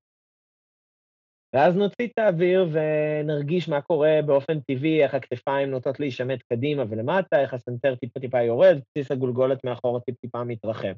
[1.53, 7.41] ואז נוציא את האוויר ונרגיש מה קורה באופן טבעי, איך הכתפיים נוטות להישמט קדימה ולמטה,
[7.41, 10.93] איך הסנטר טיפה-טיפה יורד, בסיס הגולגולת מאחורה טיפה-טיפה מתרחב.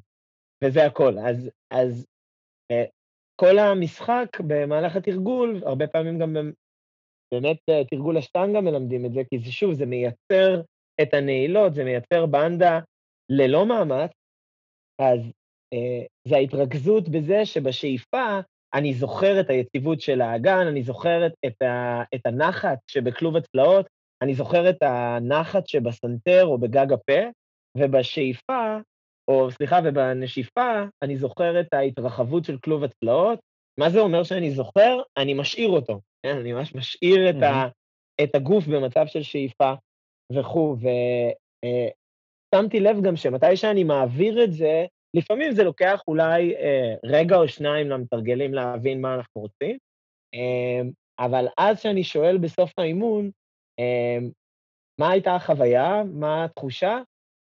[0.64, 1.18] וזה הכל.
[1.18, 2.06] אז, אז
[2.70, 2.84] אה,
[3.36, 6.36] כל המשחק במהלך התרגול, הרבה פעמים גם
[7.34, 10.62] באמת אה, תרגול השטנגה מלמדים את זה, כי זה שוב, זה מייצר
[11.02, 12.80] את הנעילות, זה מייצר בנדה
[13.30, 14.10] ללא מאמץ,
[15.00, 15.20] אז
[15.74, 18.40] אה, זה ההתרכזות בזה שבשאיפה
[18.74, 23.86] אני זוכר את היציבות של האגן, אני זוכר את, ה, את הנחת שבכלוב הצלעות,
[24.22, 27.20] אני זוכר את הנחת שבסנטר או בגג הפה,
[27.78, 28.76] ובשאיפה,
[29.28, 33.38] או סליחה, ובנשיפה, אני זוכר את ההתרחבות של כלוב הצלעות.
[33.80, 35.00] מה זה אומר שאני זוכר?
[35.16, 36.36] אני משאיר אותו, כן?
[36.36, 37.68] אני ממש משאיר את, ה,
[38.24, 39.72] את הגוף במצב של שאיפה
[40.32, 40.76] וכו',
[42.54, 47.48] ושמתי לב גם שמתי שאני מעביר את זה, לפעמים זה לוקח אולי אה, רגע או
[47.48, 49.78] שניים למתרגלים להבין מה אנחנו רוצים,
[50.34, 50.80] אה,
[51.18, 53.30] אבל אז שאני שואל בסוף האימון,
[53.80, 54.18] אה,
[55.00, 56.98] מה הייתה החוויה, מה התחושה,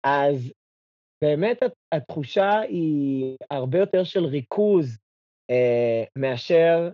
[0.03, 0.53] אז
[1.23, 1.57] באמת
[1.91, 4.97] התחושה היא הרבה יותר של ריכוז
[5.49, 6.89] אה, מאשר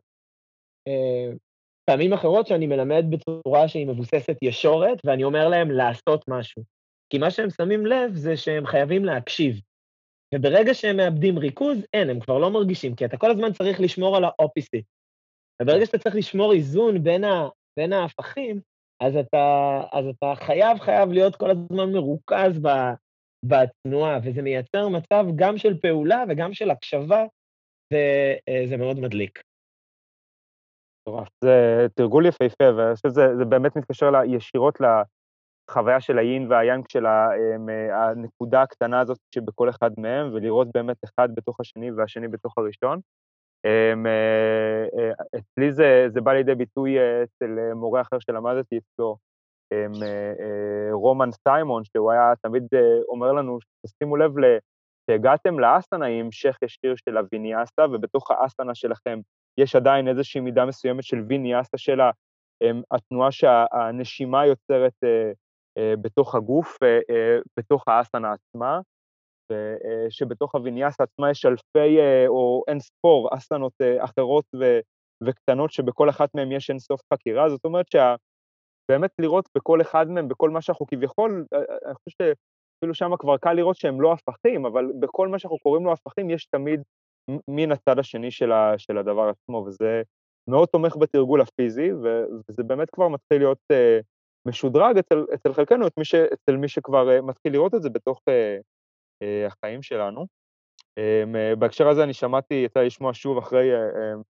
[0.87, 1.31] אה,
[1.89, 6.63] פעמים אחרות שאני מלמד בצורה שהיא מבוססת ישורת, ואני אומר להם לעשות משהו.
[7.09, 9.61] כי מה שהם שמים לב זה שהם חייבים להקשיב.
[10.35, 14.17] וברגע שהם מאבדים ריכוז, אין, הם כבר לא מרגישים, כי אתה כל הזמן צריך לשמור
[14.17, 14.83] על האופיסי.
[15.61, 18.59] וברגע שאתה צריך לשמור איזון בין, ה, בין ההפכים,
[19.01, 22.67] אז אתה, אז אתה חייב, חייב להיות כל הזמן מרוכז ב,
[23.45, 27.25] בתנועה, וזה מייצר מצב גם של פעולה וגם של הקשבה,
[27.93, 29.41] וזה מאוד מדליק.
[31.43, 34.81] זה תרגול יפהפה, ואני חושב שזה באמת מתקשר ישירות
[35.69, 37.05] החוויה של היין והיאנג של
[37.91, 42.99] הנקודה הקטנה הזאת שבכל אחד מהם, ולראות באמת אחד בתוך השני והשני בתוך הראשון.
[43.65, 49.17] אמ, אה, אה, אצלי זה, זה בא לידי ביטוי אה, אצל מורה אחר שלמדתי אצלו,
[49.71, 49.91] אמ,
[50.91, 52.63] רומן סיימון, שהוא היה תמיד
[53.07, 54.31] אומר לנו, תשימו לב
[55.09, 59.19] שהגעתם לאסנה עם המשך ישיר של הוויניאסה, ובתוך האסנה שלכם
[59.57, 61.99] יש עדיין איזושהי מידה מסוימת של ויניאסה של
[62.61, 65.31] אמ, התנועה שהנשימה יוצרת אה,
[66.01, 68.79] בתוך הגוף, אה, אה, בתוך האסנה עצמה,
[69.51, 74.79] ושבתוך הוויניאסה עצמה יש אלפי או אין ספור אסנות אחרות ו,
[75.23, 80.27] וקטנות שבכל אחת מהן יש אין סוף חקירה, זאת אומרת שבאמת לראות בכל אחד מהם,
[80.27, 81.45] בכל מה שאנחנו כביכול,
[81.85, 85.85] אני חושב שאפילו שם כבר קל לראות שהם לא הפכים, אבל בכל מה שאנחנו קוראים
[85.85, 86.81] לו הפכים יש תמיד
[87.47, 90.01] מן הצד השני של, ה, של הדבר עצמו, וזה
[90.49, 91.91] מאוד תומך בתרגול הפיזי,
[92.49, 93.59] וזה באמת כבר מתחיל להיות
[94.45, 98.21] משודרג אצל, אצל חלקנו, מי ש, אצל מי שכבר uh, מתחיל לראות את זה בתוך
[98.29, 98.61] uh,
[99.23, 100.25] uh, החיים שלנו.
[100.99, 104.21] Um, uh, בהקשר הזה אני שמעתי, יצא לשמוע שוב אחרי, uh, um,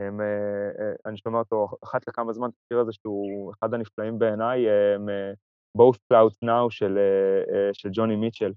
[0.00, 4.66] um, uh, אני שומע אותו אחת לכמה זמן, את השיר הזה שהוא אחד הנפלאים בעיניי,
[4.66, 5.36] um, uh,
[5.78, 8.52] Both Clouds Now של, uh, uh, של ג'וני מיטשל.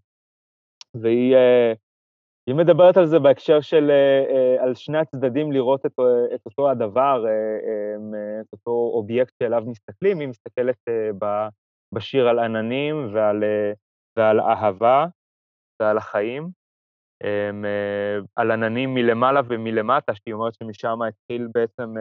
[0.93, 1.77] והיא uh,
[2.51, 3.91] היא מדברת על זה בהקשר של
[4.59, 5.91] על שני הצדדים לראות את,
[6.35, 7.25] את אותו הדבר,
[8.41, 10.75] את אותו אובייקט שאליו מסתכלים, היא מסתכלת
[11.93, 13.43] בשיר על עננים ועל,
[14.17, 15.05] ועל אהבה
[15.81, 16.49] ועל החיים,
[18.35, 21.93] על עננים מלמעלה ומלמטה, שהיא אומרת שמשם התחיל בעצם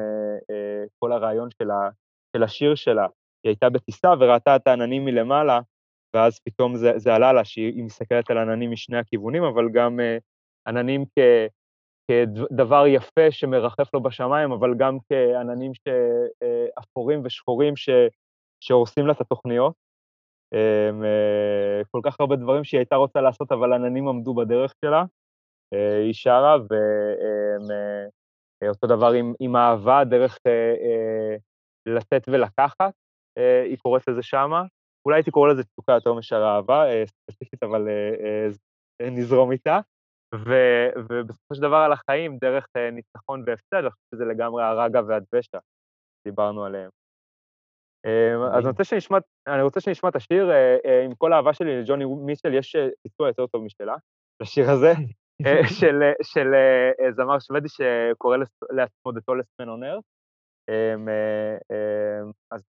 [0.98, 1.88] כל הרעיון של, ה,
[2.36, 3.06] של השיר שלה.
[3.44, 5.60] היא הייתה בטיסה וראתה את העננים מלמעלה,
[6.14, 10.29] ואז פתאום זה, זה עלה לה שהיא מסתכלת על עננים משני הכיוונים, אבל גם uh,
[10.68, 11.18] עננים כ,
[12.10, 15.72] כדבר יפה שמרחף לו בשמיים, אבל גם כעננים
[16.78, 17.88] אפורים ושחורים ש,
[18.60, 19.74] שהורסים לה את התוכניות.
[20.54, 25.04] Uh, כל כך הרבה דברים שהיא הייתה רוצה לעשות, אבל עננים עמדו בדרך שלה.
[25.74, 26.56] Uh, היא שרה,
[28.62, 30.38] ואותו דבר עם, עם אהבה, דרך
[31.86, 32.92] לתת ולקחת,
[33.66, 34.62] היא קוראת לזה שמה.
[35.06, 38.48] אולי הייתי קורא לזה תשוקה יותר משאר אהבה, אה, ספציפית, אבל אה,
[39.00, 39.80] אה, נזרום איתה.
[40.34, 45.58] ובסופו של דבר על החיים, דרך ניצחון והפסד, אני חושב שזה לגמרי הרגה והדבשה,
[46.24, 46.90] דיברנו עליהם.
[48.52, 50.50] אז אני רוצה שנשמע, אני רוצה שנשמע את השיר,
[51.04, 53.96] עם כל האהבה שלי לג'וני מיטשל, יש ביצוע יותר טוב משלה,
[54.42, 54.92] לשיר הזה,
[55.80, 56.54] של, של
[57.10, 58.36] זמר שוודי שקורא
[58.70, 60.06] לעצמו The Tallest Man on Earth.
[62.50, 62.62] אז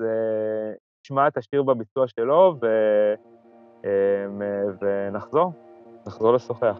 [1.05, 2.65] נשמע את השיר בביצוע שלו ו...
[3.83, 4.41] אמ,
[4.81, 5.51] ונחזור,
[6.07, 6.79] נחזור לשוחח.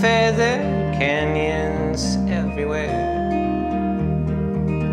[0.00, 0.58] feather
[0.98, 3.12] canyons everywhere.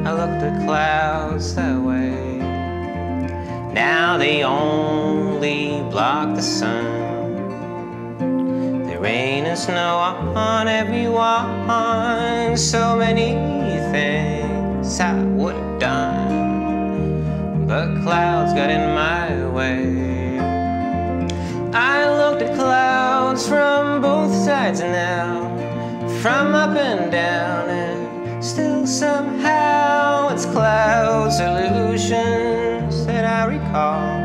[0.05, 2.37] I looked at clouds that way.
[3.73, 6.85] Now they only block the sun.
[8.87, 9.97] The rain and snow
[10.35, 12.57] on everyone.
[12.57, 13.33] So many
[13.91, 20.10] things I would have done, but clouds got in my way.
[21.73, 25.47] I looked at clouds from both sides now,
[26.21, 34.19] from up and down, and still somehow it's clouds' illusions that I recall.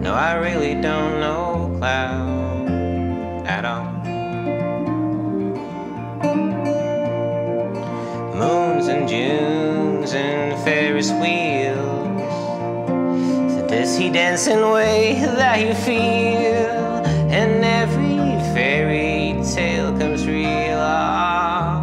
[0.00, 2.68] No, I really don't know clouds
[3.46, 3.92] at all.
[8.34, 11.91] Moons and Junes and Ferris wheels.
[13.72, 17.00] Is he dancing way that you feel?
[17.32, 18.18] And every
[18.52, 20.76] fairy tale comes real.
[20.78, 21.82] Ah,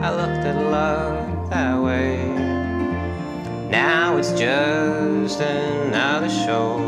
[0.00, 2.24] I looked at love that way.
[3.68, 6.78] Now it's just another show.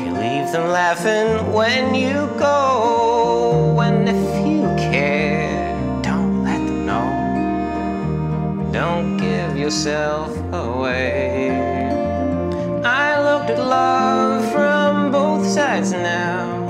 [0.00, 3.78] You leave them laughing when you go.
[3.78, 8.72] And if you care, don't let them know.
[8.72, 11.41] Don't give yourself away
[13.58, 16.66] love from both sides now,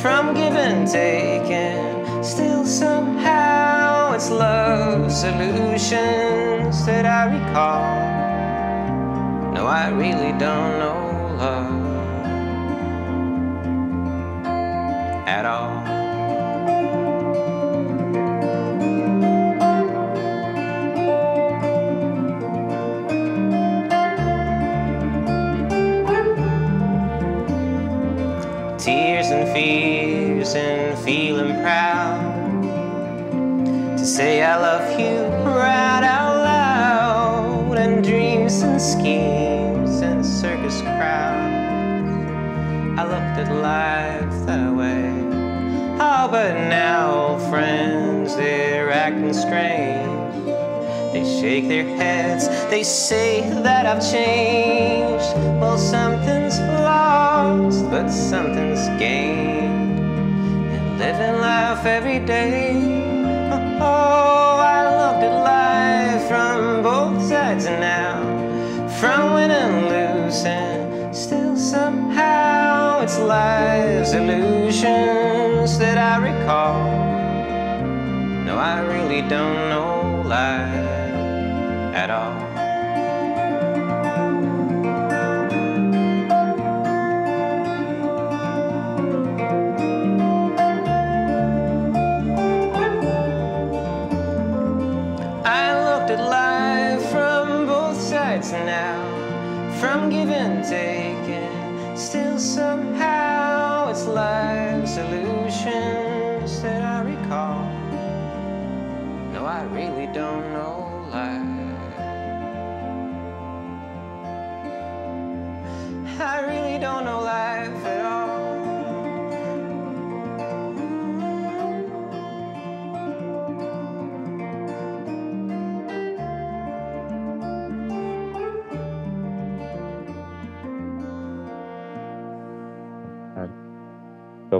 [0.00, 8.12] from give and take, and still somehow it's love solutions that I recall.
[9.52, 11.92] No, I really don't know love
[15.26, 16.01] at all.
[29.52, 32.62] fears and feeling proud
[33.98, 41.28] to say I love you right out loud and dreams and schemes and circus crowds.
[42.98, 45.10] I looked at life that way.
[46.00, 50.46] Oh, but now friends they're acting strange.
[51.12, 55.36] They shake their heads, they say that I've changed.
[55.60, 56.41] Well, something
[57.42, 59.98] lost, but something's gained.
[60.74, 62.72] And living life every day.
[63.52, 68.14] Oh, oh I looked at life from both sides now,
[69.00, 76.80] from win and lose, and still somehow it's life's illusions that I recall.
[78.46, 82.51] No, I really don't know life at all.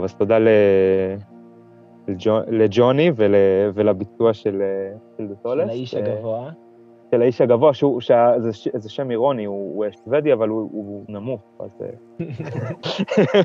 [0.03, 0.39] טוב, אז תודה
[2.49, 3.35] לג'וני ול...
[3.75, 4.63] ולביצוע של,
[5.17, 5.65] של דוטולס.
[5.65, 6.51] של האיש הגבוה.
[7.11, 11.41] של האיש הגבוה, שהוא, שזה זה שם אירוני, הוא, הוא שוודי, אבל הוא, הוא נמוך,
[11.61, 11.71] אז...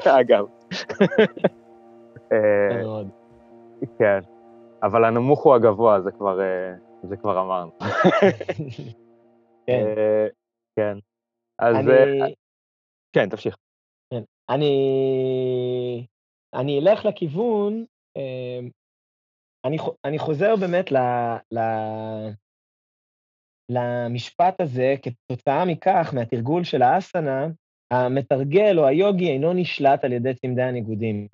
[0.19, 0.45] אגב.
[3.99, 4.19] כן,
[4.83, 6.39] אבל הנמוך הוא הגבוה, זה כבר,
[7.03, 7.71] זה כבר אמרנו.
[9.67, 9.85] כן.
[10.75, 10.97] כן.
[11.59, 11.75] אז...
[11.75, 12.33] אני...
[13.13, 13.57] כן, תמשיך.
[14.13, 14.21] כן.
[14.49, 16.07] אני...
[16.53, 17.85] אני אלך לכיוון,
[19.65, 20.97] אני, אני חוזר באמת ל,
[21.51, 21.59] ל,
[23.71, 27.47] למשפט הזה, כתוצאה מכך, מהתרגול של האסנה,
[27.93, 31.27] המתרגל או היוגי אינו נשלט על ידי צמדי הניגודים.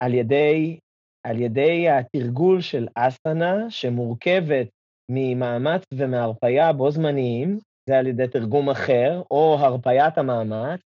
[0.00, 0.78] על ידי,
[1.26, 4.68] על ידי התרגול של אסנה, שמורכבת
[5.10, 10.80] ממאמץ ומהרפייה בו זמניים, זה על ידי תרגום אחר, או הרפיית המאמץ,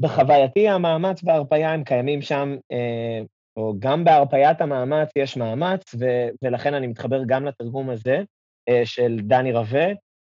[0.00, 3.20] בחווייתי המאמץ וההרפאיה הם קיימים שם, אה,
[3.56, 5.94] או גם בהרפאיית המאמץ יש מאמץ,
[6.42, 8.22] ולכן אני מתחבר גם לתרגום הזה
[8.68, 9.86] אה, של דני רווה.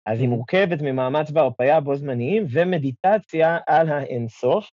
[0.07, 4.68] אז היא מורכבת ממאמץ והרפאיה בו זמניים ומדיטציה על האינסוף.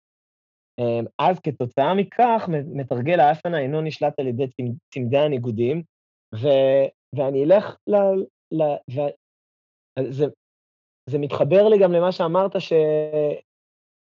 [0.80, 4.46] אה, אז כתוצאה מכך, מתרגל האסנה אינו נשלט על ידי
[4.94, 5.82] צמדי הניגודים,
[6.34, 7.96] ו- ואני אלך ל...
[8.52, 9.14] ל- ו-
[10.10, 10.26] זה,
[11.10, 12.72] זה מתחבר לי גם למה שאמרת, ש...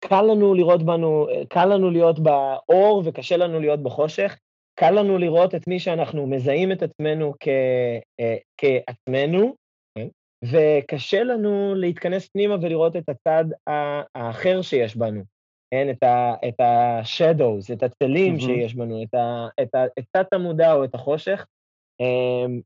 [0.07, 4.39] קל לנו לראות בנו, קל לנו להיות באור וקשה לנו להיות בחושך.
[4.79, 7.49] קל לנו לראות את מי שאנחנו מזהים את עצמנו כ,
[8.21, 9.55] אה, כעצמנו,
[9.99, 10.09] כן?
[10.45, 13.45] וקשה לנו להתכנס פנימה ולראות את הצד
[14.15, 15.23] האחר שיש בנו,
[15.71, 15.91] כן?
[15.91, 18.41] את, ה, את ה-shadows, את הצלים mm-hmm.
[18.41, 21.47] שיש בנו, את, ה, את, ה, את תת המודע או את החושך.
[22.01, 22.61] אמ,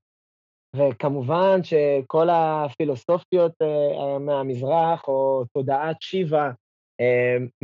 [0.76, 6.50] וכמובן שכל הפילוסופיות אה, מהמזרח, או תודעת שיבה,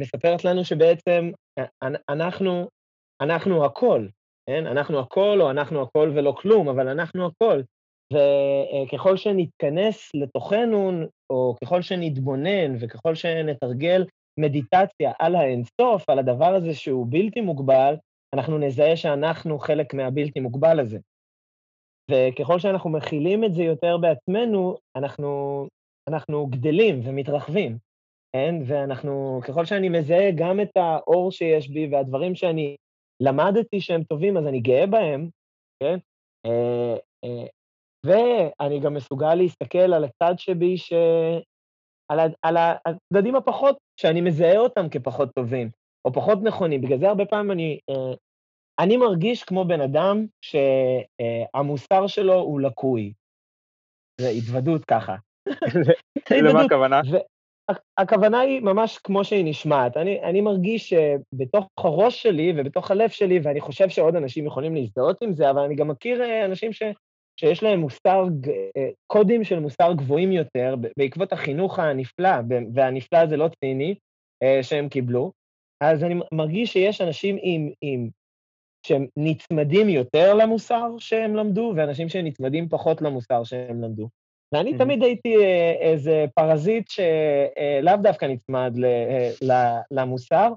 [0.01, 1.31] מספרת לנו שבעצם
[2.09, 2.69] אנחנו,
[3.21, 4.07] אנחנו הכל,
[4.47, 4.67] כן?
[4.67, 7.61] אנחנו הכל או אנחנו הכל ולא כלום, אבל אנחנו הכל.
[8.13, 10.93] וככל שנתכנס לתוכנו,
[11.31, 14.05] או ככל שנתבונן וככל שנתרגל
[14.41, 17.95] מדיטציה על האינסוף, על הדבר הזה שהוא בלתי מוגבל,
[18.35, 20.99] אנחנו נזהה שאנחנו חלק מהבלתי מוגבל הזה.
[22.11, 25.67] וככל שאנחנו מכילים את זה יותר בעצמנו, אנחנו,
[26.09, 27.79] אנחנו גדלים ומתרחבים.
[28.35, 28.55] כן?
[28.67, 32.77] ואנחנו, ככל שאני מזהה גם את האור שיש בי והדברים שאני
[33.23, 35.29] למדתי שהם טובים, אז אני גאה בהם,
[35.83, 35.99] כן?
[36.47, 37.47] אה, אה,
[38.07, 40.93] ואני גם מסוגל להסתכל על הצד שבי, ש...
[42.13, 45.71] על, על הצדדים הפחות, שאני מזהה אותם כפחות טובים,
[46.05, 46.81] או פחות נכונים.
[46.81, 48.15] בגלל זה הרבה פעמים אני, אה,
[48.81, 53.13] אני מרגיש כמו בן אדם שהמוסר שלו הוא לקוי.
[54.21, 55.17] זה התוודות ככה.
[56.31, 57.01] למה הכוונה?
[57.97, 59.97] הכוונה היא ממש כמו שהיא נשמעת.
[59.97, 65.23] אני, אני מרגיש שבתוך הראש שלי ובתוך הלב שלי, ואני חושב שעוד אנשים יכולים להזדהות
[65.23, 66.83] עם זה, אבל אני גם מכיר אה, אנשים ש,
[67.41, 68.25] שיש להם מוסר,
[68.77, 72.31] אה, קודים של מוסר גבוהים יותר, בעקבות החינוך הנפלא,
[72.75, 73.95] והנפלא זה לא ציני,
[74.43, 75.33] אה, שהם קיבלו.
[75.81, 77.39] אז אני מרגיש שיש אנשים
[77.83, 78.09] עם,
[78.87, 84.09] שהם נצמדים יותר למוסר שהם למדו, ואנשים שנצמדים פחות למוסר שהם למדו.
[84.55, 84.79] ואני mm-hmm.
[84.79, 90.53] תמיד הייתי אה, איזה פרזיט שלאו אה, דווקא נצמד אה, למוסר,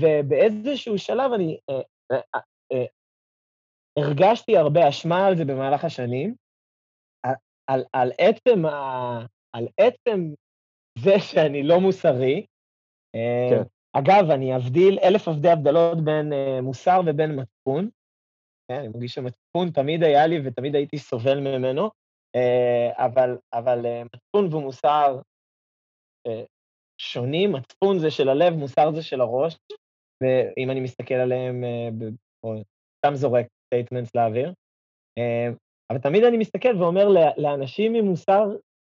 [0.00, 1.58] ובאיזשהו שלב אני
[3.98, 6.34] הרגשתי הרבה אשמה על זה במהלך השנים,
[7.26, 7.34] על,
[7.66, 10.32] על, על, עצם, ה, על עצם
[10.98, 12.46] זה שאני לא מוסרי.
[13.50, 13.62] כן.
[13.92, 16.32] אגב, אני אבדיל אלף עבדי הבדלות בין
[16.62, 17.88] מוסר ובין מצפון.
[18.68, 21.90] כן, אני מרגיש שמצפון תמיד היה לי ותמיד הייתי סובל ממנו.
[22.36, 25.20] אה, אבל, אבל אה, מצפון ומוסר
[26.26, 26.42] אה,
[27.00, 29.56] שונים, מצפון זה של הלב, מוסר זה של הראש,
[30.22, 31.64] ואם אני מסתכל עליהם,
[32.44, 32.54] או
[32.98, 34.52] סתם זורק statements לאוויר,
[35.90, 38.44] אבל תמיד אני מסתכל ואומר לאנשים עם מוסר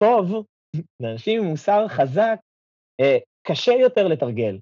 [0.03, 0.45] טוב,
[1.01, 2.39] לאנשים עם מוסר חזק,
[3.47, 4.59] קשה יותר לתרגל.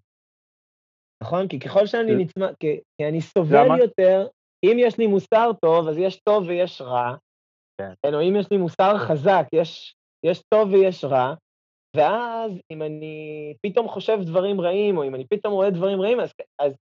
[1.24, 1.48] נכון?
[1.48, 3.80] כי ככל שאני נצמא, כי, כי אני סובל למה?
[3.80, 4.28] יותר,
[4.64, 7.16] אם יש לי מוסר טוב, אז יש טוב ויש רע.
[7.78, 8.14] כן.
[8.14, 9.96] או אם יש לי מוסר חזק, יש,
[10.26, 11.34] יש טוב ויש רע,
[11.96, 16.34] ואז אם אני פתאום חושב דברים רעים, או אם אני פתאום רואה דברים רעים, אז,
[16.60, 16.74] אז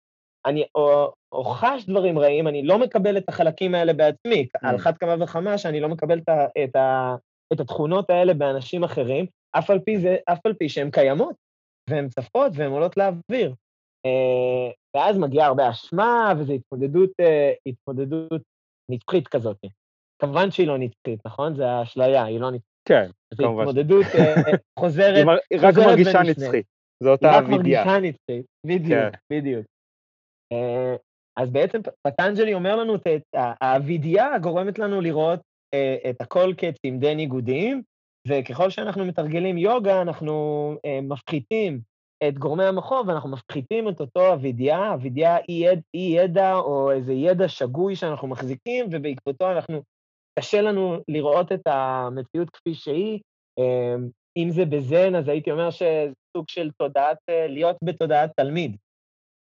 [0.46, 4.46] אני, או, או חש דברים רעים, אני לא מקבל את החלקים האלה בעצמי.
[4.56, 4.68] Mm.
[4.68, 7.16] על אחת כמה וכמה שאני לא מקבל את, ה, את, ה,
[7.52, 11.36] את התכונות האלה באנשים אחרים, אף על פי, זה, אף על פי שהן קיימות,
[11.90, 13.54] והן צפות והן עולות לאוויר.
[14.06, 18.42] אה, ואז מגיעה הרבה אשמה, וזו התמודדות, אה, התמודדות
[18.90, 19.56] נצחית כזאת.
[20.22, 21.54] כמובן שהיא לא נצחית, נכון?
[21.54, 22.72] זה האשליה, היא לא נצחית.
[22.88, 23.64] כן, כמובן.
[23.64, 24.34] זו התמודדות אה,
[24.80, 25.40] חוזרת ונשנית.
[25.50, 26.66] היא רק מרגישה נצחית,
[27.02, 27.80] זו אותה הווידיה.
[27.80, 29.10] היא רק מרגישה נצחית, בדיוק, כן.
[29.32, 29.66] בדיוק.
[31.36, 32.96] אז בעצם פטנג'לי אומר לנו,
[33.62, 35.40] הווידיה גורמת לנו לראות
[36.10, 37.82] את הכל כצמדי ניגודים,
[38.28, 41.80] וככל שאנחנו מתרגלים יוגה, אנחנו מפחיתים
[42.28, 47.96] את גורמי המחוב, ואנחנו מפחיתים את אותו אבידיה, אבידיה היא ידע או איזה ידע שגוי
[47.96, 49.82] שאנחנו מחזיקים, ובעקבותו אנחנו,
[50.38, 53.20] קשה לנו לראות את המציאות כפי שהיא.
[53.58, 58.76] אמ, אם זה בזן, אז הייתי אומר שזה סוג של תודעת, אה, להיות בתודעת תלמיד.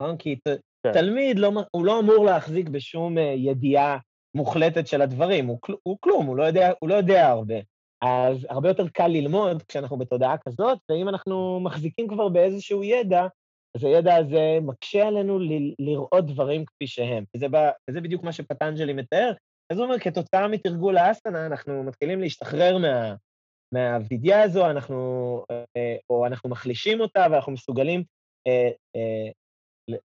[0.02, 0.18] נכון?
[0.18, 0.40] כי
[0.84, 0.94] כן.
[0.94, 3.98] תלמיד, לא, הוא לא אמור להחזיק בשום אה, ידיעה
[4.36, 7.56] מוחלטת של הדברים, הוא, הוא כלום, הוא לא, יודע, הוא לא יודע הרבה.
[8.02, 13.28] אז הרבה יותר קל ללמוד כשאנחנו בתודעה כזאת, ואם אנחנו מחזיקים כבר באיזשהו ידע,
[13.76, 17.24] אז הידע הזה מקשה עלינו ל- לראות דברים כפי שהם.
[17.36, 17.48] וזה,
[17.90, 19.34] וזה בדיוק מה שפטנג'לי מתאר.
[19.72, 23.16] אז הוא אומר, כתוצאה מתרגול האסנה, אנחנו מתחילים להשתחרר מה,
[23.74, 24.96] מהווידיה הזו, אנחנו,
[25.52, 28.04] אה, או אנחנו מחלישים אותה, ואנחנו מסוגלים
[28.48, 29.32] אה, אה,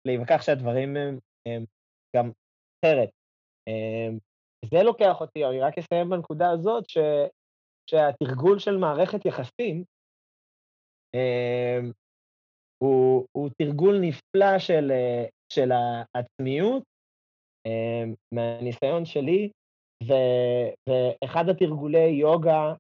[0.06, 1.66] להיווכח שהדברים הם, הם
[2.16, 2.32] גם
[2.86, 3.10] אחרת.
[4.72, 6.98] זה לוקח אותי, אני רק אסיים בנקודה הזאת, ש,
[7.90, 9.84] שהתרגול של מערכת יחסים
[11.16, 11.92] אמ,
[12.84, 14.92] הוא, הוא תרגול נפלא של,
[15.54, 16.95] של העצמיות, אמ,
[18.32, 19.50] מהניסיון שלי,
[20.04, 20.14] ו,
[20.90, 22.74] ואחד התרגולי יוגה,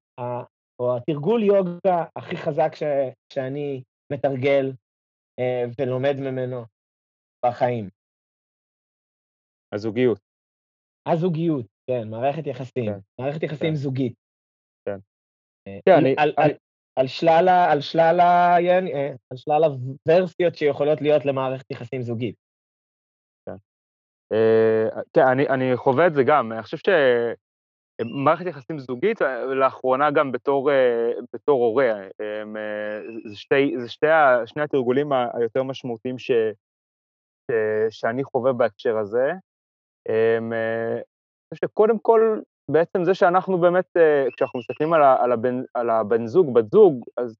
[0.79, 2.83] או התרגול יוגה הכי חזק ש,
[3.33, 3.83] שאני
[4.13, 4.71] מתרגל
[5.39, 6.65] אה, ולומד ממנו
[7.45, 7.89] בחיים.
[9.73, 10.19] הזוגיות.
[11.07, 12.85] הזוגיות, כן, מערכת יחסים.
[12.85, 12.99] כן.
[13.21, 13.75] מערכת יחסים כן.
[13.75, 14.13] זוגית.
[15.67, 16.15] אה, כן, אני...
[16.17, 16.51] על, על,
[16.99, 18.55] על, שלל, על, שלל אה,
[19.31, 22.35] על שלל הוורסיות שיכולות להיות למערכת יחסים זוגית.
[24.29, 26.51] כן, uh, כן אני, חווה את זה גם.
[26.51, 26.77] אני חושב
[28.01, 29.21] שמערכת יחסים זוגית,
[29.55, 30.71] לאחרונה גם בתור,
[31.33, 31.93] בתור הורה,
[33.77, 33.87] זה,
[34.45, 36.15] שני התרגולים היותר משמעותיים
[37.89, 39.31] שאני חווה בהקשר הזה.
[40.09, 42.39] אני חושב שקודם כל,
[42.71, 47.37] בעצם זה שאנחנו באמת, אה, כשאנחנו מסתכלים על, הבן, על הבן זוג, בת זוג, אז,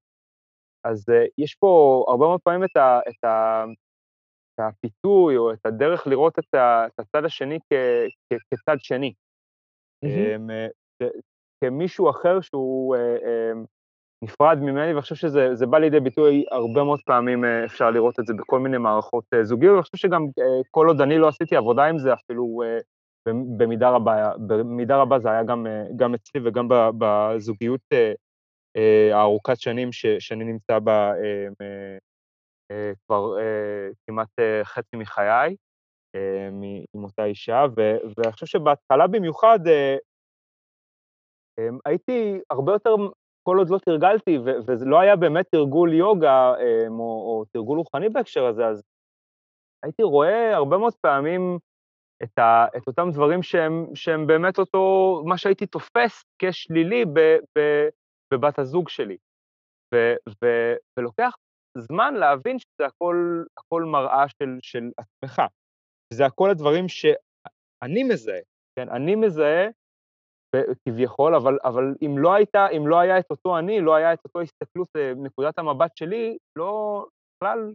[0.84, 3.64] אז אה, יש פה הרבה מאוד פעמים את, ה, את, ה,
[4.58, 7.72] הפיתוי או את הדרך לראות את, ה, את הצד השני כ,
[8.32, 9.12] כ, כצד שני.
[10.04, 11.04] Mm-hmm.
[11.64, 12.96] כמישהו אחר שהוא
[14.24, 18.34] נפרד ממני, ואני חושב שזה בא לידי ביטוי הרבה מאוד פעמים, אפשר לראות את זה
[18.34, 20.26] בכל מיני מערכות זוגיות, ואני חושב שגם
[20.70, 22.62] כל עוד אני לא עשיתי עבודה עם זה, אפילו
[23.56, 28.12] במידה רבה, במידה רבה זה היה גם, אה, גם אצלי וגם בזוגיות אה,
[28.76, 31.12] אה, הארוכת שנים ש, שאני נמצא בה
[33.06, 33.36] כבר
[34.06, 34.28] כמעט
[34.62, 35.56] חצי מחיי,
[36.94, 39.58] עם אותה אישה, ואני חושב שבהתחלה במיוחד
[41.84, 42.94] הייתי הרבה יותר,
[43.42, 46.54] כל עוד לא תרגלתי, וזה לא היה באמת תרגול יוגה
[46.88, 48.82] או, או תרגול רוחני בהקשר הזה, אז
[49.84, 51.58] הייתי רואה הרבה מאוד פעמים
[52.22, 57.04] את, ה, את אותם דברים שהם, שהם באמת אותו, מה שהייתי תופס כשלילי
[58.34, 59.16] בבת הזוג שלי.
[59.94, 59.96] ו,
[60.42, 60.46] ו,
[60.98, 61.36] ולוקח
[61.78, 65.42] זמן להבין שזה הכל, הכל מראה של, של עצמך.
[66.12, 68.40] זה הכל הדברים שאני מזהה,
[68.78, 68.88] כן?
[68.88, 69.68] אני מזהה
[70.88, 74.18] כביכול, אבל, אבל אם, לא הייתה, אם לא היה את אותו אני, לא היה את
[74.24, 77.04] אותו הסתכלות, אה, נקודת המבט שלי, לא,
[77.36, 77.72] בכלל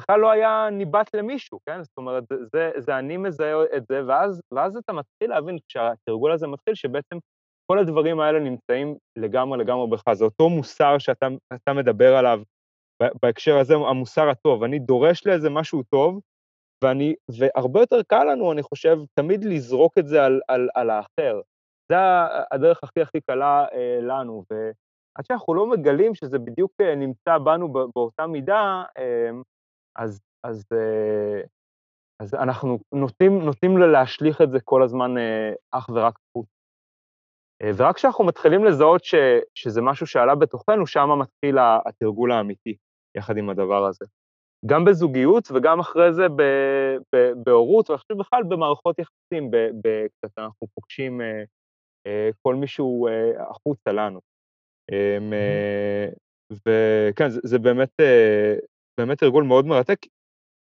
[0.00, 1.82] בכלל לא היה ניבט למישהו, כן?
[1.82, 6.46] זאת אומרת, זה, זה אני מזהה את זה, ואז, ואז אתה מתחיל להבין, כשהתרגול הזה
[6.46, 7.18] מתחיל, שבעצם
[7.66, 10.12] כל הדברים האלה נמצאים לגמרי לגמרי בך.
[10.12, 12.42] זה אותו מוסר שאתה מדבר עליו
[13.22, 14.62] בהקשר הזה, המוסר הטוב.
[14.62, 16.20] אני דורש לאיזה משהו טוב,
[16.84, 21.40] ואני, והרבה יותר קל לנו, אני חושב, תמיד לזרוק את זה על, על, על האחר.
[21.92, 21.96] זה
[22.52, 27.72] הדרך הכי הכי קלה אה, לנו, ועד שאנחנו לא מגלים שזה בדיוק אה, נמצא בנו
[27.72, 29.30] באותה מידה, אה,
[29.96, 31.40] אז, אז, אה,
[32.20, 36.53] אז אנחנו נוטים, נוטים להשליך את זה כל הזמן אה, אך ורק חוץ.
[37.62, 39.14] אה, ורק כשאנחנו מתחילים לזהות ש,
[39.54, 42.76] שזה משהו שעלה בתוכנו, שם מתחיל התרגול האמיתי
[43.16, 44.04] יחד עם הדבר הזה.
[44.66, 46.26] גם בזוגיות וגם אחרי זה
[47.44, 49.50] בהורות, ואני חושב בכלל במערכות יחסים,
[50.18, 51.20] קצת אנחנו פוגשים
[52.42, 53.08] כל מישהו
[53.50, 54.20] החוצה לנו.
[54.92, 55.32] אמ,
[56.52, 57.90] וכן, זה, זה באמת,
[59.00, 59.98] באמת ארגון מאוד מרתק.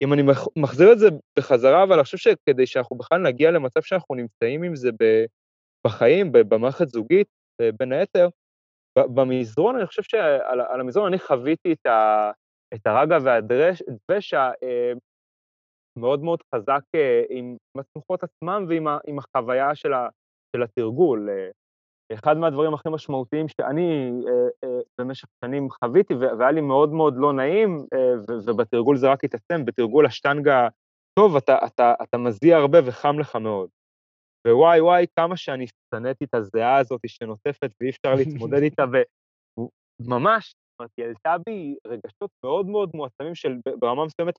[0.05, 0.23] אם אני
[0.57, 4.77] מחזיר את זה בחזרה, אבל אני חושב שכדי שאנחנו בכלל נגיע למצב שאנחנו נמצאים עם
[4.77, 4.91] זה
[5.87, 7.27] בחיים, במערכת זוגית,
[7.79, 8.29] בין היתר,
[8.99, 12.31] במזרון, אני חושב שעל המזרון אני חוויתי את, ה,
[12.75, 20.09] את הרגע והדבש המאוד מאוד חזק אה, עם התנוחות עצמם ועם החוויה של, ה,
[20.57, 21.31] של התרגול.
[21.31, 21.51] אה,
[22.15, 27.33] אחד מהדברים הכי משמעותיים שאני אה, אה, במשך שנים חוויתי, והיה לי מאוד מאוד לא
[27.33, 28.15] נעים, אה,
[28.47, 30.69] ובתרגול זה רק התעצם, בתרגול השטנגה
[31.19, 33.69] טוב, אתה, אתה, אתה מזיע הרבה וחם לך מאוד.
[34.49, 38.85] ווואי וואי, כמה שאני שנאתי את הזיעה הזאת שנוטפת ואי אפשר להתמודד איתה,
[40.01, 44.35] וממש, זאת אומרת, היא העלתה בי רגשות מאוד מאוד מועצמים של ברמה מסוימת,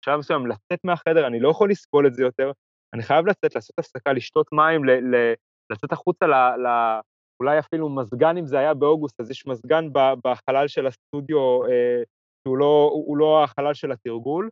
[0.00, 2.50] בשלב מסוים לצאת מהחדר, אני לא יכול לסבול את זה יותר,
[2.94, 5.32] אני חייב לצאת, לעשות הפסקה, לשתות מים, ל, ל,
[5.72, 6.66] לצאת החוצה ל, ל,
[7.42, 9.88] אולי אפילו מזגן, אם זה היה באוגוסט, אז יש מזגן
[10.24, 12.02] בחלל של הסטודיו, אה,
[12.42, 14.48] שהוא לא, הוא לא החלל של התרגול,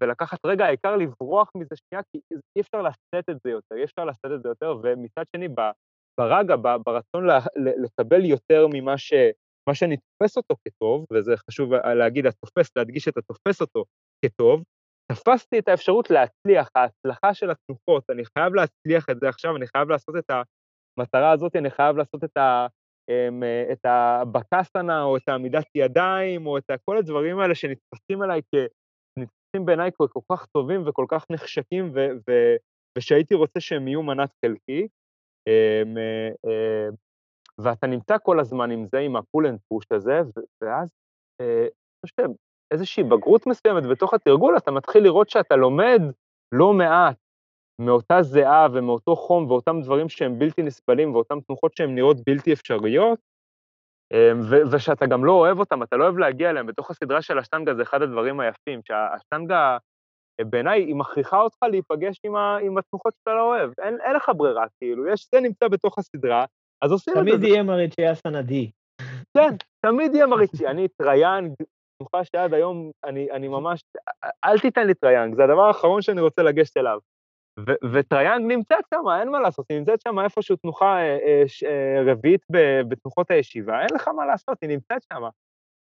[0.00, 2.20] ולקחת רגע, העיקר לברוח מזה שנייה, כי
[2.56, 5.48] אי אפשר לשאת את זה יותר, אי אפשר לשאת את זה יותר, ומצד שני,
[6.20, 7.26] ברגע, ברצון
[7.56, 9.12] לקבל יותר ממה ש...
[9.68, 13.84] מה שאני תופס אותו כטוב, וזה חשוב להגיד, התופס, להדגיש את התופס אותו
[14.24, 14.62] כטוב,
[15.12, 19.88] תפסתי את האפשרות להצליח, ההצלחה של התנוחות, אני חייב להצליח את זה עכשיו, אני חייב
[19.88, 22.66] לעשות את המטרה הזאת, אני חייב לעשות את, ה,
[23.10, 23.42] אמ,
[23.72, 28.54] את הבקסנה, או את העמידת ידיים, או את כל הדברים האלה שנתפסים עליי כ...
[29.54, 31.98] נתפסים בעיניי כל כך טובים וכל כך נחשקים, ו,
[32.28, 32.32] ו,
[32.98, 34.88] ושהייתי רוצה שהם יהיו מנת חלקי.
[35.48, 35.98] אמ,
[36.46, 36.94] אמ,
[37.58, 40.20] ואתה נמצא כל הזמן עם זה, עם ה pull and push הזה,
[40.62, 40.88] ואז
[41.40, 42.28] אה, אני חושב
[42.72, 46.00] איזושהי בגרות מסוימת בתוך התרגול, אתה מתחיל לראות שאתה לומד
[46.54, 47.16] לא מעט
[47.80, 53.18] מאותה זיעה ומאותו חום ואותם דברים שהם בלתי נסבלים ואותן תנוחות שהן נראות בלתי אפשריות,
[54.12, 54.40] אמ,
[54.72, 56.66] ושאתה גם לא אוהב אותם, אתה לא אוהב להגיע אליהם.
[56.66, 59.78] בתוך הסדרה של השטנגה זה אחד הדברים היפים, שהשטנגה,
[60.40, 63.70] בעיניי, היא מכריחה אותך להיפגש עם, ה, עם התנוחות שאתה לא אוהב.
[63.78, 66.44] אין, אין לך ברירה, כאילו, יש, זה נמצא בתוך הסדרה,
[66.82, 67.30] אז עושים את זה.
[67.30, 68.70] תמיד יהיה מריצ'יאסנה D.
[69.36, 70.70] כן, תמיד יהיה מריצ'יה.
[70.70, 71.54] אני טריאנג,
[71.98, 73.82] תנוחה שעד היום, אני, אני ממש,
[74.44, 76.98] אל תיתן לי טריאנג, זה הדבר האחרון שאני רוצה לגשת אליו.
[77.92, 82.42] וטריאנג נמצאת שם, אין מה לעשות, היא נמצאת שם איפשהו תנוחה אה, אה, אה, רביעית
[82.88, 85.22] בתנוחות הישיבה, אין לך מה לעשות, היא נמצאת שם.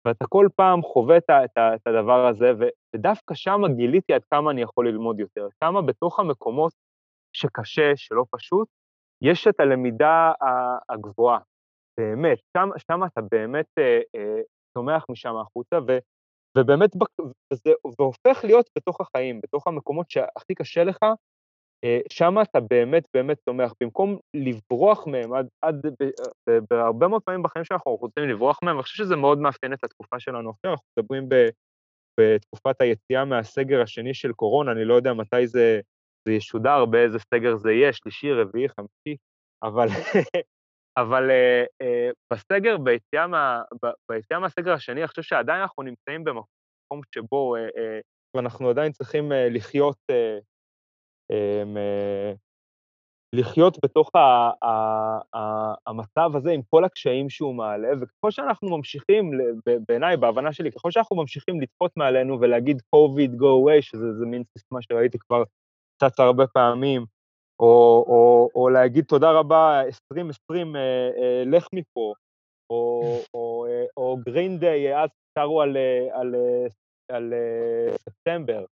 [0.08, 2.52] ואתה כל פעם חווה את, את, הדבר הזה,
[2.96, 6.74] ודווקא שם גיליתי עד כמה אני יכול ללמוד יותר, כמה בתוך המקומות
[7.34, 8.68] שקשה, שלא פשוט,
[9.22, 10.32] יש את הלמידה
[10.90, 11.40] הגבוהה,
[12.00, 15.98] באמת, שם, שם אתה באמת אה, אה, משם החוצה, ו,
[16.58, 16.90] ובאמת,
[17.54, 17.70] וזה,
[18.00, 21.00] והופך להיות בתוך החיים, בתוך המקומות שהכי קשה לך,
[22.10, 23.74] שם אתה באמת באמת צומח.
[23.82, 25.86] במקום לברוח מהם, עד, עד
[26.70, 30.20] בהרבה מאוד פעמים בחיים שאנחנו רוצים לברוח מהם, אני חושב שזה מאוד מאפיין את התקופה
[30.20, 31.36] שלנו עכשיו, אנחנו מדברים ב,
[32.20, 35.80] בתקופת היציאה מהסגר השני של קורונה, אני לא יודע מתי זה,
[36.28, 39.18] זה ישודר, באיזה סגר זה יהיה, שלישי, רביעי, חמישי,
[39.64, 39.88] אבל,
[41.02, 41.30] אבל
[41.84, 43.62] uh, בסגר, ביציאה, מה,
[44.12, 49.98] ביציאה מהסגר השני, אני חושב שעדיין אנחנו נמצאים במקום שבו uh, אנחנו עדיין צריכים לחיות
[50.10, 50.40] אה,
[53.34, 54.20] לחיות בתוך ה,
[54.66, 54.70] ה,
[55.38, 59.32] ה, המצב הזה עם כל הקשיים שהוא מעלה, וככל שאנחנו ממשיכים,
[59.88, 64.82] בעיניי, בהבנה שלי, ככל שאנחנו ממשיכים לדחות מעלינו ולהגיד COVID go away, שזה מין סיסמה
[64.82, 65.44] שראיתי כבר
[65.98, 67.06] קצת הרבה פעמים,
[67.60, 70.82] או, או, או להגיד תודה רבה, 2020, אה,
[71.18, 72.14] אה, לך מפה,
[72.70, 75.10] או, או, אה, או גרין דיי, אז
[75.40, 76.36] שרו על, אה, על,
[77.10, 77.34] על, על
[77.98, 78.66] ספטמבר,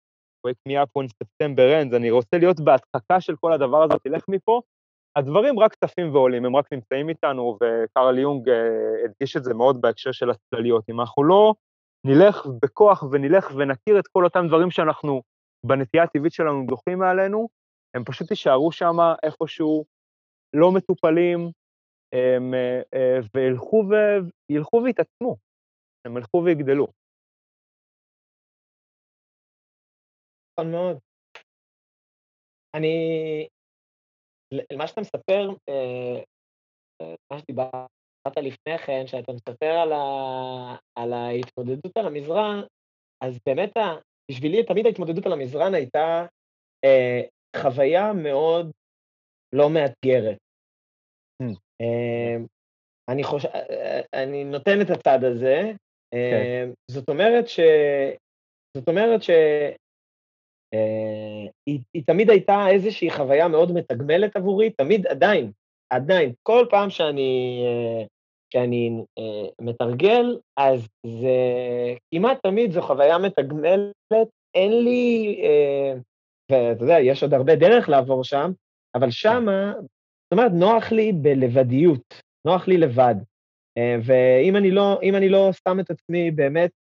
[0.67, 4.61] me up when September ends, אני רוצה להיות בהדחקה של כל הדבר הזה, תלך מפה,
[5.15, 8.55] הדברים רק צפים ועולים, הם רק נמצאים איתנו, וקרל יונג אה,
[9.05, 10.89] הדגיש את זה מאוד בהקשר של הצלליות.
[10.89, 11.53] אם אנחנו לא
[12.05, 15.21] נלך בכוח ונלך ונכיר את כל אותם דברים שאנחנו
[15.65, 17.49] בנטייה הטבעית שלנו דוחים מעלינו,
[17.95, 19.85] הם פשוט יישארו שם איפשהו
[20.55, 21.51] לא מטופלים,
[22.13, 23.19] הם, אה, אה,
[24.49, 25.37] וילכו ויתעצמו,
[26.05, 26.87] הם ילכו ויגדלו.
[30.51, 30.97] נכון מאוד.
[32.75, 33.47] אני,
[34.77, 36.21] מה שאתה מספר, אה,
[37.01, 42.61] אה, מה שדיברת לפני כן, שאתה מספר על, ה, על ההתמודדות על המזרע,
[43.23, 43.71] אז באמת
[44.31, 46.25] בשבילי תמיד ההתמודדות על המזרן הייתה
[46.85, 47.21] אה,
[47.61, 48.71] חוויה מאוד
[49.55, 50.37] לא מאתגרת.
[51.43, 51.55] Mm.
[51.81, 52.37] אה,
[53.09, 53.49] אני חושב,
[54.13, 55.71] אני נותן את הצד הזה,
[56.13, 57.59] אה, זאת אומרת ש...
[58.77, 59.29] זאת אומרת ש...
[60.73, 65.51] אה, היא, היא תמיד הייתה איזושהי חוויה מאוד מתגמלת עבורי, תמיד, עדיין,
[65.89, 68.65] עדיין, כל פעם שאני, אה,
[69.17, 71.37] אה, מתרגל, אז זה
[72.13, 75.41] כמעט תמיד זו חוויה מתגמלת, אין לי,
[76.51, 78.51] ואתה יודע, יש עוד הרבה דרך לעבור שם,
[78.95, 83.15] אבל שמה, זאת אומרת, נוח לי בלבדיות, נוח לי לבד.
[84.03, 86.71] ואם אני לא, אני לא שם את עצמי באמת,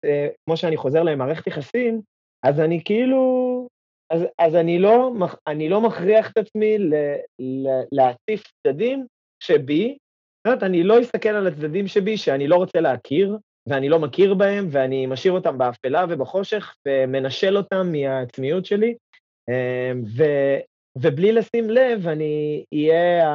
[0.45, 2.01] כמו שאני חוזר למערכת יחסים,
[2.43, 3.67] אז אני כאילו,
[4.11, 5.11] אז, אז אני, לא,
[5.47, 6.93] אני לא מכריח את עצמי ל,
[7.39, 9.05] ל, להציף צדדים
[9.43, 9.97] שבי,
[10.37, 13.37] זאת אומרת, אני לא אסתכל על הצדדים שבי שאני לא רוצה להכיר,
[13.69, 18.95] ואני לא מכיר בהם, ואני משאיר אותם באפלה ובחושך, ומנשל אותם מהעצמיות שלי,
[19.49, 20.23] אה, ו,
[20.97, 23.25] ובלי לשים לב, אני אהיה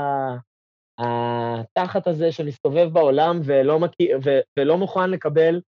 [0.98, 5.60] התחת הזה שמסתובב בעולם ולא, מכיר, ו, ולא מוכן לקבל,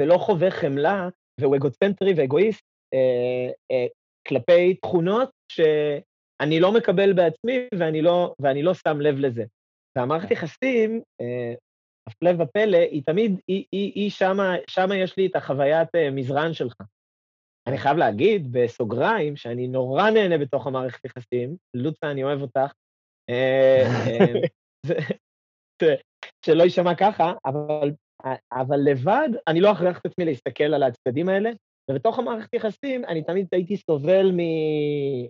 [0.00, 1.08] ולא חווה חמלה,
[1.40, 2.69] והוא אגוצנטרי ואגואיסט
[4.28, 9.44] כלפי תכונות שאני לא מקבל בעצמי ואני לא, ואני לא שם לב לזה.
[9.96, 11.54] והמערכת יחסים, אה,
[12.08, 16.54] הפלא ופלא, היא תמיד, היא, היא, היא שמה, שמה יש לי את החוויית אה, מזרן
[16.54, 16.74] שלך.
[17.66, 22.72] אני חייב להגיד, בסוגריים, שאני נורא נהנה בתוך המערכת יחסים, לוצה, אני אוהב אותך,
[23.30, 24.40] אה, אה,
[26.46, 27.90] שלא יישמע ככה, אבל,
[28.52, 31.50] אבל לבד, אני לא אכריח את עצמי להסתכל על הצדדים האלה,
[31.90, 34.40] ובתוך המערכת יחסים אני תמיד הייתי סובל מ...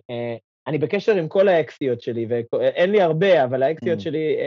[0.09, 0.35] אה,
[0.67, 4.01] אני בקשר עם כל האקסיות שלי, ואין לי הרבה, אבל האקסיות mm.
[4.01, 4.37] שלי,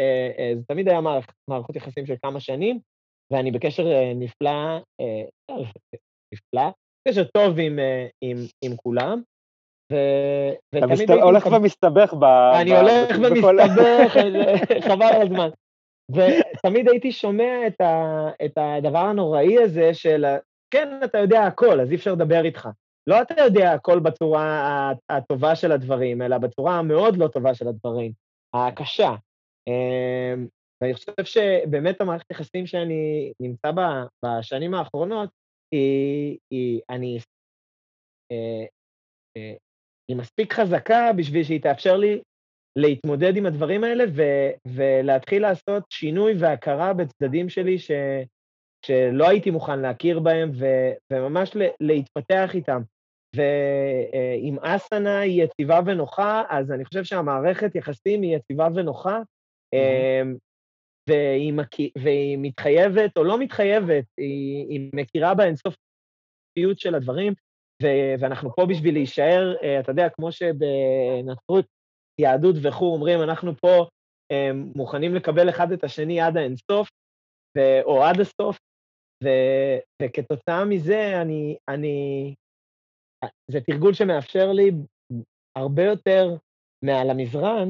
[0.55, 1.01] זה תמיד היה
[1.49, 2.79] מערכות יחסים של כמה שנים,
[3.33, 3.85] ואני בקשר
[4.15, 4.79] נפלא,
[6.35, 6.71] נפלא,
[7.09, 7.79] קשר טוב עם,
[8.21, 9.23] עם, עם כולם,
[9.93, 9.97] ו...
[10.79, 11.11] אתה מסת...
[11.11, 12.25] הולך ומסתבך ב...
[12.61, 12.75] אני ב...
[12.75, 14.17] הולך ומסתבך,
[14.89, 15.49] חבל על הזמן.
[16.11, 18.29] ותמיד הייתי שומע את, ה...
[18.45, 20.25] את הדבר הנוראי הזה של,
[20.75, 22.69] כן, אתה יודע הכל, אז אי אפשר לדבר איתך.
[23.07, 28.13] לא אתה יודע הכל בצורה הטובה של הדברים, אלא בצורה המאוד לא טובה של הדברים,
[28.55, 29.11] הקשה.
[29.69, 30.47] אמ,
[30.81, 35.31] ואני חושב שבאמת המערכת יחסים שאני נמצא בה בשנים האחרונות,
[35.75, 37.19] היא, היא אני
[38.33, 38.67] אה,
[39.37, 39.55] אה,
[40.09, 42.21] היא מספיק חזקה בשביל שהיא תאפשר לי
[42.77, 47.91] להתמודד עם הדברים האלה ו- ולהתחיל לעשות שינוי והכרה בצדדים שלי ש-
[48.85, 52.83] שלא הייתי מוכן להכיר בהם ו- וממש להתפתח איתם.
[53.37, 59.19] ואם אסנה היא יציבה ונוחה, אז אני חושב שהמערכת יחסים היא יציבה ונוחה,
[59.75, 60.39] mm-hmm.
[61.09, 61.77] והיא, מק...
[61.99, 67.33] והיא מתחייבת או לא מתחייבת, היא, היא מכירה באינסופיות של הדברים,
[67.83, 71.67] ו- ואנחנו פה בשביל להישאר, uh, אתה יודע, כמו שבנצרות,
[72.21, 73.87] יהדות וכו', אומרים, אנחנו פה
[74.33, 76.89] um, מוכנים לקבל אחד את השני עד האינסוף,
[77.59, 78.59] ו- או עד הסוף,
[80.03, 82.35] וכתוצאה מזה, אני, אני,
[83.51, 84.71] זה תרגול שמאפשר לי
[85.57, 86.37] הרבה יותר
[86.85, 87.69] מעל המזרן,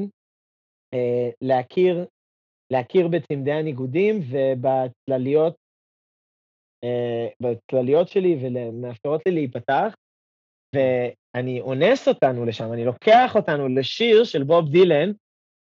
[0.95, 2.05] uh, להכיר,
[2.73, 5.55] להכיר בצמדי הניגודים ובצלליות
[6.85, 9.95] uh, בצלליות שלי ומאפשרות לי להיפתח,
[10.75, 15.11] ואני אונס אותנו לשם, אני לוקח אותנו לשיר של בוב דילן,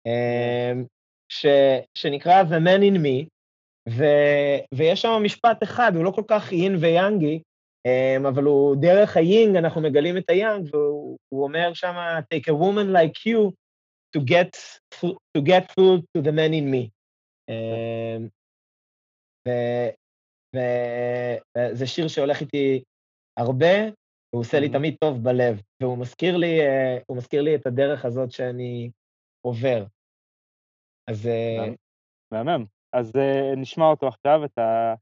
[0.07, 0.85] אמ,
[1.29, 1.47] ש,
[1.95, 3.27] שנקרא The Man in Me,
[3.91, 4.05] ו,
[4.75, 7.43] ויש שם משפט אחד, הוא לא כל כך יין ויאנגי,
[7.87, 11.95] אמ, אבל הוא דרך היינג, אנחנו מגלים את היאנג, והוא אומר שם,
[12.35, 13.53] Take a woman like you
[14.17, 14.79] to get,
[15.37, 16.89] to get through to the man in me.
[17.49, 18.29] אמ,
[20.55, 22.83] וזה שיר שהולך איתי
[23.37, 23.85] הרבה,
[24.31, 28.05] הוא עושה לי תמיד טוב בלב, והוא מזכיר לי, אה, הוא מזכיר לי את הדרך
[28.05, 28.91] הזאת שאני
[29.47, 29.85] עובר.
[31.11, 31.27] אז...
[31.27, 31.75] אה,
[32.33, 32.78] מהמם.
[32.93, 34.95] אז אה, נשמע אותו עכשיו, את, ה,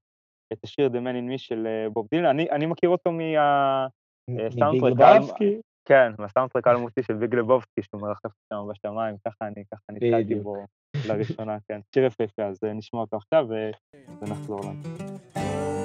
[0.52, 2.26] את השיר The Man in Me של בוב דילן.
[2.26, 5.60] אני, אני מכיר אותו מהסאונדטרק לבובסקי?
[5.88, 10.56] כן, מהסאונדטרק האלמותי של ביג לבובסקי, שהוא מרחף שם בשמיים, ככה אני, ככה נתקלתי בו
[11.08, 11.80] לראשונה, כן.
[11.94, 13.46] שיר יפהפה, אז נשמע אותו עכשיו
[14.20, 15.75] ונחזור לנו.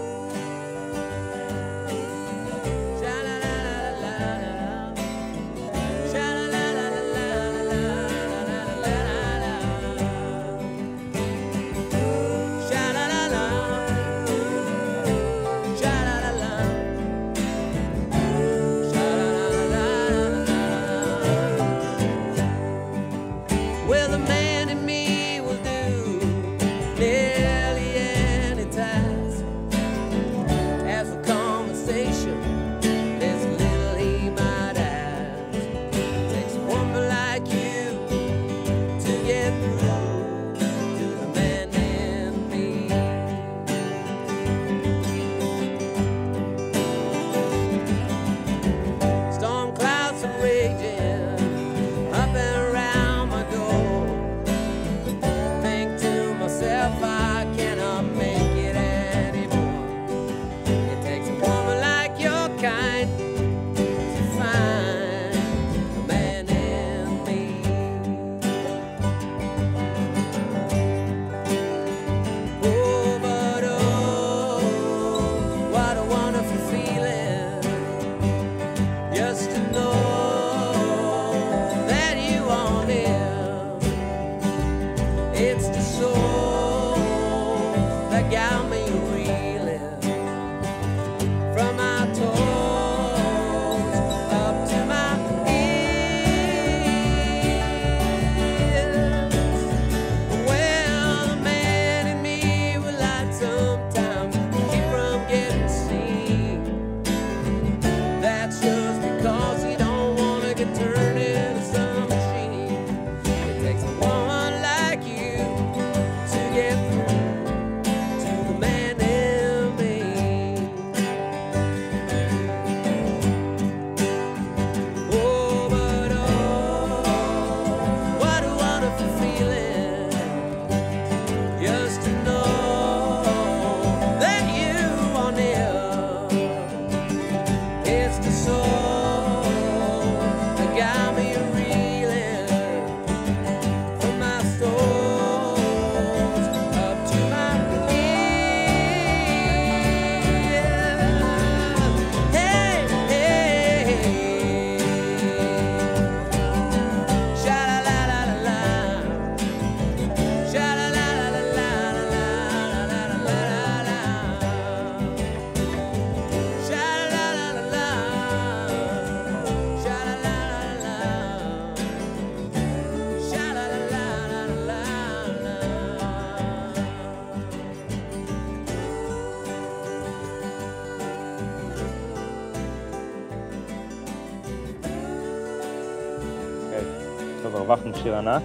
[188.22, 188.44] ענק,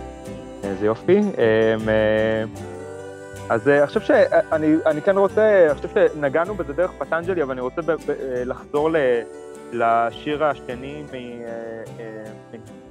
[0.64, 1.18] איזה יופי.
[1.18, 2.44] אמ, אה,
[3.50, 7.52] אז אה, אני חושב שאני אני כן רוצה, אני חושב שנגענו בזה דרך פטנג'לי, אבל
[7.52, 8.96] אני רוצה ב, ב, אה, לחזור ל,
[9.72, 12.24] לשיר השני אה, אה,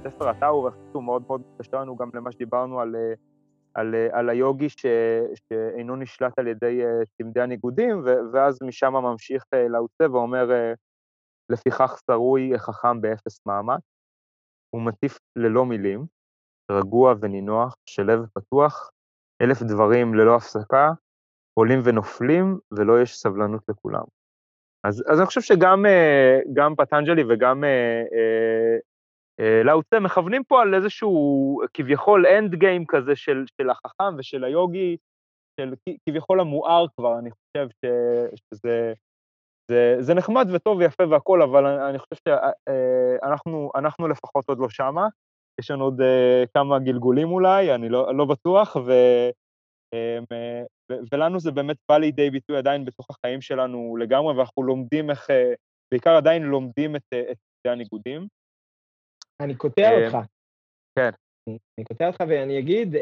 [0.04, 3.14] מספר הטאור, שהוא מאוד מאוד קשר לנו גם למה שדיברנו על, אה,
[3.74, 4.86] על, אה, על היוגי ש,
[5.34, 10.72] שאינו נשלט על ידי אה, צמדי הניגודים, ו, ואז משם ממשיך אה, לאוצה ואומר, אה,
[11.50, 13.80] לפיכך שרוי חכם באפס מאמץ.
[14.70, 16.15] הוא מטיף ללא מילים,
[16.70, 18.90] רגוע ונינוח, שלב פתוח,
[19.42, 20.90] אלף דברים ללא הפסקה,
[21.54, 24.04] עולים ונופלים, ולא יש סבלנות לכולם.
[24.86, 28.02] אז, אז אני חושב שגם אה, גם פטנג'לי וגם אה,
[29.40, 31.12] אה, לאוצה מכוונים פה על איזשהו
[31.74, 34.96] כביכול end game כזה של, של החכם ושל היוגי,
[35.60, 35.74] של
[36.08, 37.84] כביכול המואר כבר, אני חושב ש,
[38.34, 38.92] שזה
[39.70, 45.08] זה, זה נחמד וטוב ויפה והכול, אבל אני, חושב שאנחנו אנחנו לפחות עוד לא שמה.
[45.60, 48.90] יש לנו עוד אה, כמה גלגולים אולי, אני לא, לא בטוח, ו,
[49.94, 50.34] אה, ו,
[51.12, 55.52] ולנו זה באמת בא לידי ביטוי עדיין בתוך החיים שלנו לגמרי, ואנחנו לומדים איך, אה,
[55.90, 58.26] בעיקר עדיין לומדים את, את שתי הניגודים.
[59.40, 60.16] אני קוטע אותך.
[60.98, 61.10] כן.
[61.48, 62.94] אני- קוטע אותך ואני אגיד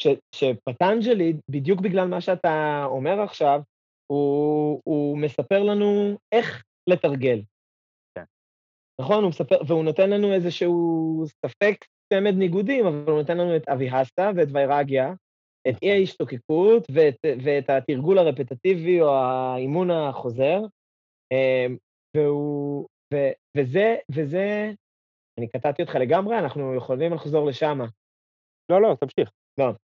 [0.00, 3.60] ש- שפטנג'לי, בדיוק בגלל מה שאתה אומר עכשיו,
[4.12, 7.40] הוא, הוא מספר לנו איך לתרגל.
[9.00, 9.22] נכון?
[9.22, 14.30] הוא מספר, והוא נותן לנו איזשהו ספק צמד ניגודים, אבל הוא נותן לנו את אביהסה
[14.36, 15.12] ואת ויירגיה,
[15.68, 20.60] את אי ההשתוקקות ואת, ואת התרגול הרפטטיבי או האימון החוזר.
[21.32, 21.66] אה,
[22.16, 23.16] והוא, ו,
[23.56, 24.72] וזה, וזה,
[25.38, 27.78] אני קטעתי אותך לגמרי, אנחנו יכולים לחזור לשם.
[28.70, 29.30] לא, לא, תמשיך.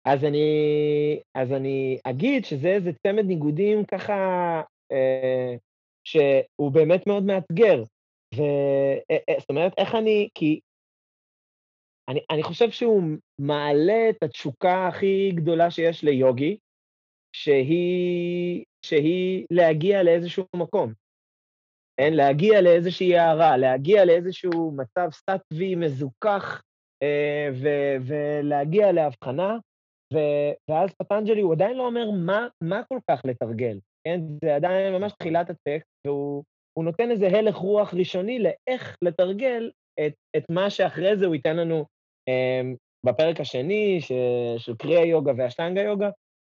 [0.05, 5.55] אז אני, אז אני אגיד שזה איזה צמד ניגודים ככה, אה,
[6.03, 7.83] שהוא באמת מאוד מאתגר.
[8.35, 8.41] ו...
[9.11, 10.59] אה, אה, אומרת, איך אני, כי
[12.09, 13.03] אני, אני חושב שהוא
[13.39, 16.57] מעלה את התשוקה הכי גדולה שיש ליוגי,
[17.35, 20.93] שהיא, שהיא להגיע לאיזשהו מקום.
[21.97, 22.13] כן?
[22.13, 26.61] להגיע לאיזושהי הערה, להגיע לאיזשהו מצב סטטווי מזוכח,
[27.03, 29.57] אה, ו- ולהגיע להבחנה,
[30.13, 34.19] ו- ואז פטנג'לי הוא עדיין לא אומר מה, מה כל כך לתרגל, כן?
[34.43, 36.43] זה עדיין ממש תחילת הטקסט, והוא
[36.79, 41.57] הוא נותן איזה הלך רוח ראשוני לאיך לתרגל את, את מה שאחרי זה הוא ייתן
[41.57, 41.85] לנו
[42.29, 42.61] אה,
[43.05, 44.11] בפרק השני ש,
[44.57, 46.09] של קריאה יוגה והשטנגה יוגה,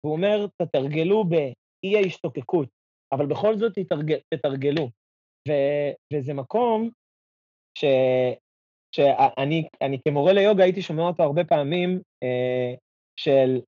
[0.05, 2.69] והוא אומר, תתרגלו באי ההשתוקקות,
[3.13, 4.89] אבל בכל זאת תתרגל, תתרגלו.
[5.49, 5.53] ו,
[6.15, 6.91] וזה מקום
[7.79, 7.85] ש,
[8.97, 12.75] שאני אני כמורה ליוגה הייתי שומע אותו הרבה פעמים, אה,
[13.21, 13.61] של,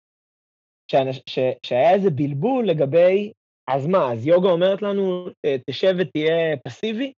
[0.91, 3.33] שאנש, ש, שהיה איזה בלבול לגבי,
[3.69, 7.12] אז מה, אז יוגה אומרת לנו, אה, תשב ותהיה פסיבי,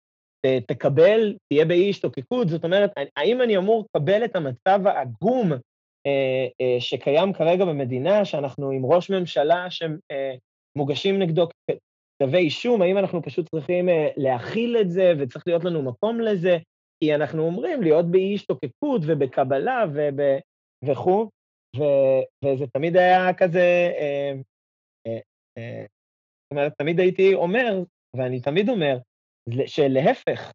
[0.46, 5.52] ת- תקבל, תהיה באי השתוקקות, זאת אומרת, האם אני אמור לקבל את המצב העגום
[6.08, 11.48] אה, אה, שקיים כרגע במדינה, שאנחנו עם ראש ממשלה שמוגשים נגדו
[12.22, 16.58] כתבי אישום, האם אנחנו פשוט צריכים אה, להכיל את זה וצריך להיות לנו מקום לזה,
[17.00, 20.20] כי אנחנו אומרים להיות באי השתוקקות ובקבלה וב,
[20.86, 21.30] וכו',
[22.46, 24.34] וזה תמיד היה כזה, אה,
[25.08, 25.20] אה,
[25.58, 25.86] אה,
[26.46, 27.84] זאת אומרת, תמיד הייתי אומר,
[28.18, 28.98] ואני תמיד אומר,
[29.66, 30.52] שלהפך,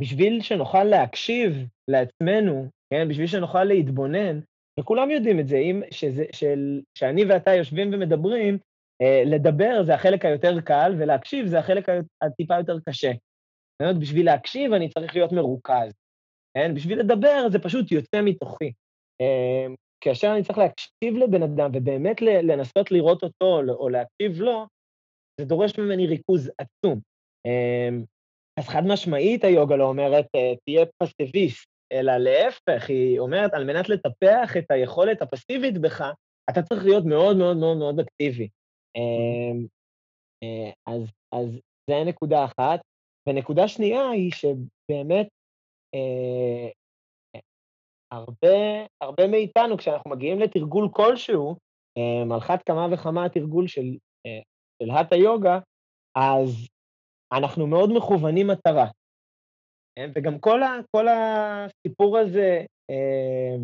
[0.00, 1.52] שבשביל שנוכל להקשיב
[1.90, 4.40] לעצמנו, כן, בשביל שנוכל להתבונן,
[4.80, 8.58] וכולם יודעים את זה, אם, שזה, של, שאני ואתה יושבים ומדברים,
[9.02, 11.88] אה, לדבר זה החלק היותר קל, ולהקשיב זה החלק
[12.22, 13.12] הטיפה יותר קשה.
[13.12, 15.92] זאת אומרת, בשביל להקשיב אני צריך להיות מרוכז.
[16.54, 16.74] כן?
[16.74, 18.72] בשביל לדבר זה פשוט יוצא מתוכי.
[20.00, 24.66] כאשר אני צריך להקשיב לבן אדם ובאמת לנסות לראות אותו או להקשיב לו,
[25.40, 27.00] זה דורש ממני ריכוז עצום.
[27.46, 27.88] אה,
[28.58, 33.88] אז חד משמעית היוגה לא אומרת, אה, תהיה פסיביסט, אלא להפך, היא אומרת, על מנת
[33.88, 36.04] לטפח את היכולת הפסיבית בך,
[36.50, 38.48] אתה צריך להיות מאוד מאוד מאוד מאוד אקטיבי.
[38.96, 39.66] אמ,
[40.42, 42.80] אה, אז, אז זה נקודה אחת.
[43.28, 45.28] ונקודה שנייה היא שבאמת
[45.94, 46.68] אה,
[48.12, 51.56] הרבה, הרבה מאיתנו, כשאנחנו מגיעים לתרגול כלשהו,
[51.98, 53.96] אה, על אחת כמה וכמה התרגול של,
[54.26, 54.40] אה,
[54.82, 55.58] של האטה יוגה,
[56.16, 56.68] אז
[57.32, 58.86] אנחנו מאוד מכוונים מטרה.
[59.96, 60.10] כן?
[60.14, 63.56] וגם כל, ה, כל הסיפור הזה אה,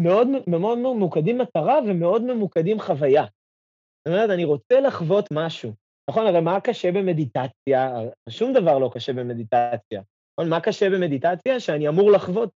[0.00, 3.24] מאוד, מאוד ממוקדים מטרה ומאוד ממוקדים חוויה.
[3.24, 5.72] זאת אומרת, אני רוצה לחוות משהו.
[6.10, 7.90] נכון, הרי מה קשה במדיטציה?
[8.28, 10.02] שום דבר לא קשה במדיטציה.
[10.38, 11.60] נכון, מה קשה במדיטציה?
[11.60, 12.50] שאני אמור לחוות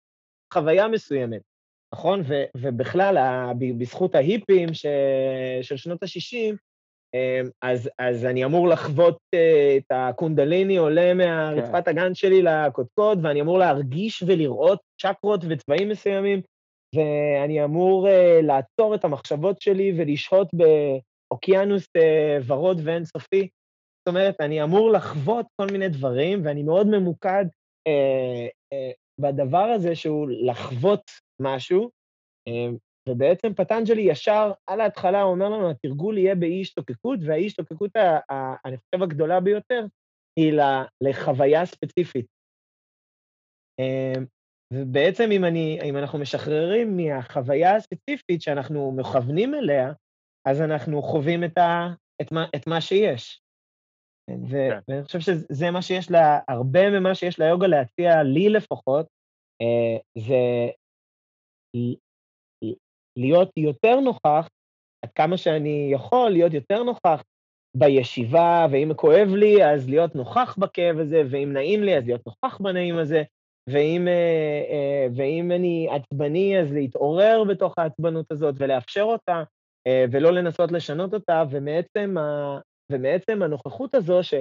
[0.54, 1.40] חוויה מסוימת,
[1.94, 2.22] נכון?
[2.28, 3.16] ו, ובכלל,
[3.78, 4.86] בזכות ההיפים ש,
[5.62, 6.56] של שנות ה-60,
[7.14, 11.90] אמ, אז, אז אני אמור לחוות אה, את הקונדליני עולה מהרצפת כן.
[11.90, 16.40] הגן שלי לקודקוד, ואני אמור להרגיש ולראות צ'קרות וצבעים מסוימים,
[16.94, 18.10] ואני אמור uh,
[18.42, 23.48] לעצור את המחשבות שלי ולשהות באוקיינוס uh, ורוד ואינסופי.
[23.98, 27.44] זאת אומרת, אני אמור לחוות כל מיני דברים, ואני מאוד ממוקד
[29.20, 31.02] בדבר הזה שהוא לחוות
[31.42, 31.90] משהו,
[32.48, 32.76] uh,
[33.08, 37.90] ובעצם פטנג'לי ישר על ההתחלה אומר לנו, התרגול יהיה באי השתוקקות, והאי השתוקקות,
[38.64, 39.86] אני חושב, הגדולה ביותר,
[40.36, 40.52] היא
[41.00, 42.26] לחוויה ספציפית.
[44.72, 49.92] ובעצם אם, אני, אם אנחנו משחררים מהחוויה הספציפית שאנחנו מכוונים אליה,
[50.48, 51.88] אז אנחנו חווים את, ה,
[52.22, 53.40] את, מה, את מה שיש.
[54.28, 54.40] כן.
[54.88, 59.06] ואני חושב שזה מה שיש לה, הרבה ממה שיש ליוגה להציע, לי לפחות,
[59.62, 60.68] אה, זה
[63.16, 64.48] להיות יותר נוכח,
[65.04, 67.22] עד כמה שאני יכול להיות יותר נוכח
[67.76, 72.60] בישיבה, ואם כואב לי, אז להיות נוכח בכאב הזה, ואם נעים לי, אז להיות נוכח
[72.60, 73.22] בנעים הזה,
[73.70, 79.42] ואם, אה, אה, ואם אני עצבני, אז להתעורר בתוך העצבנות הזאת ולאפשר אותה,
[80.12, 82.14] ולא לנסות לשנות אותה, ומעצם,
[82.92, 84.34] ומעצם הנוכחות הזו, ש,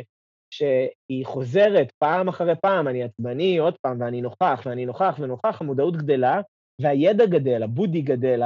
[0.53, 5.97] שהיא חוזרת פעם אחרי פעם, אני עצבני עוד פעם, ואני נוכח, ואני נוכח ונוכח, המודעות
[5.97, 6.41] גדלה,
[6.81, 8.41] והידע גדל, הבודי גדל,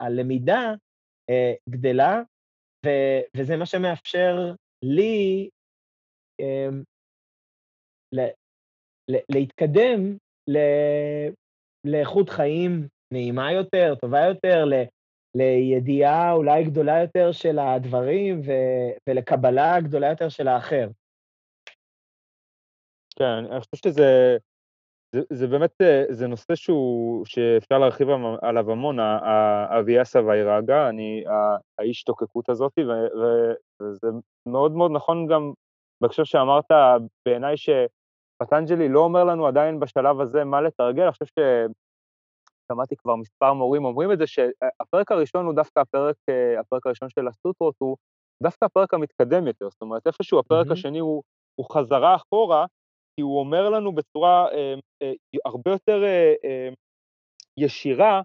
[0.00, 0.72] הלמידה
[1.68, 2.20] גדלה,
[3.36, 4.52] וזה מה שמאפשר
[4.82, 5.48] לי
[9.28, 10.16] להתקדם
[11.86, 14.64] לאיכות חיים נעימה יותר, טובה יותר,
[15.36, 18.40] לידיעה אולי גדולה יותר של הדברים
[19.06, 20.88] ולקבלה גדולה יותר של האחר.
[23.18, 24.36] כן, אני חושב שזה
[25.14, 28.08] זה, זה באמת, אה, זה נושא שהוא, שאפשר להרחיב
[28.42, 31.24] עליו המון, האביאסה והאיראגה, אני,
[31.78, 32.72] האיש תוקקות הזאת,
[33.82, 34.06] וזה
[34.48, 35.52] מאוד מאוד נכון גם
[36.00, 36.70] בהקשר שאמרת,
[37.28, 41.26] בעיניי שפטנג'לי לא אומר לנו עדיין בשלב הזה מה לתרגל, אני חושב
[42.66, 47.08] ששמעתי כבר מספר מורים אומרים את זה, שהפרק הראשון הוא דווקא הפרק, אה, הפרק הראשון
[47.08, 47.96] של הסוטרות הוא
[48.42, 50.72] דווקא הפרק המתקדם יותר, זאת אומרת, איפשהו הפרק mm-hmm.
[50.72, 51.22] השני הוא,
[51.60, 52.66] הוא חזרה אחורה,
[53.16, 55.12] כי הוא אומר לנו בצורה אה, אה,
[55.44, 56.68] הרבה יותר אה, אה,
[57.58, 58.22] ישירה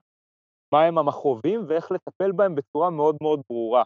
[0.74, 3.84] מהם המכאובים ואיך לטפל בהם בצורה מאוד מאוד ברורה,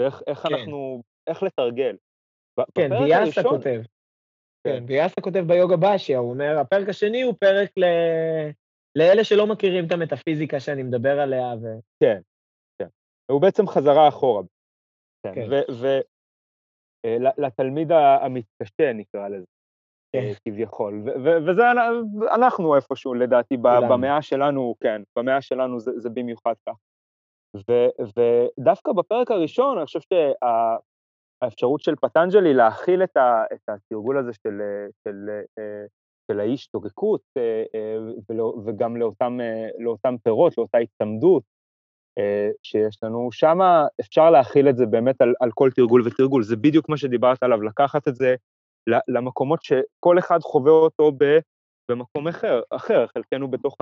[0.00, 0.54] ואיך כן.
[0.54, 1.96] אנחנו, איך לתרגל.
[2.74, 3.80] כן, ויאסה כותב.
[4.64, 7.84] כן, כן ויאסה כותב ביוגה באשיה, הוא אומר, הפרק השני הוא פרק ל...
[8.96, 11.54] לאלה שלא מכירים את המטאפיזיקה שאני מדבר עליה.
[11.62, 11.66] ו...
[12.02, 12.20] כן,
[12.78, 12.88] כן.
[13.30, 14.42] הוא בעצם חזרה אחורה.
[15.22, 15.34] כן.
[15.34, 15.46] כן.
[17.04, 19.46] ולתלמיד אה, המתקשה, נקרא לזה.
[20.12, 20.18] כן.
[20.18, 21.02] אה, כביכול,
[21.46, 21.62] וזה
[22.34, 23.56] אנחנו איפשהו לדעתי,
[23.90, 26.74] במאה שלנו, כן, במאה שלנו זה, זה במיוחד כך.
[28.16, 30.00] ודווקא בפרק הראשון, אני חושב
[31.42, 34.60] שהאפשרות של פטנג'לי להכיל את, ה, את התרגול הזה של,
[35.04, 35.28] של,
[35.58, 35.84] אה,
[36.30, 37.64] של האיש תוגקות, אה,
[38.66, 39.38] וגם לאותם,
[39.78, 41.42] לאותם פירות, לאותה הצמדות,
[42.18, 43.58] אה, שיש לנו, שם
[44.00, 47.62] אפשר להכיל את זה באמת על, על כל תרגול ותרגול, זה בדיוק מה שדיברת עליו,
[47.62, 48.34] לקחת את זה
[49.08, 51.12] למקומות שכל אחד חווה אותו
[51.90, 53.76] במקום אחר, אחר, חלקנו בתוך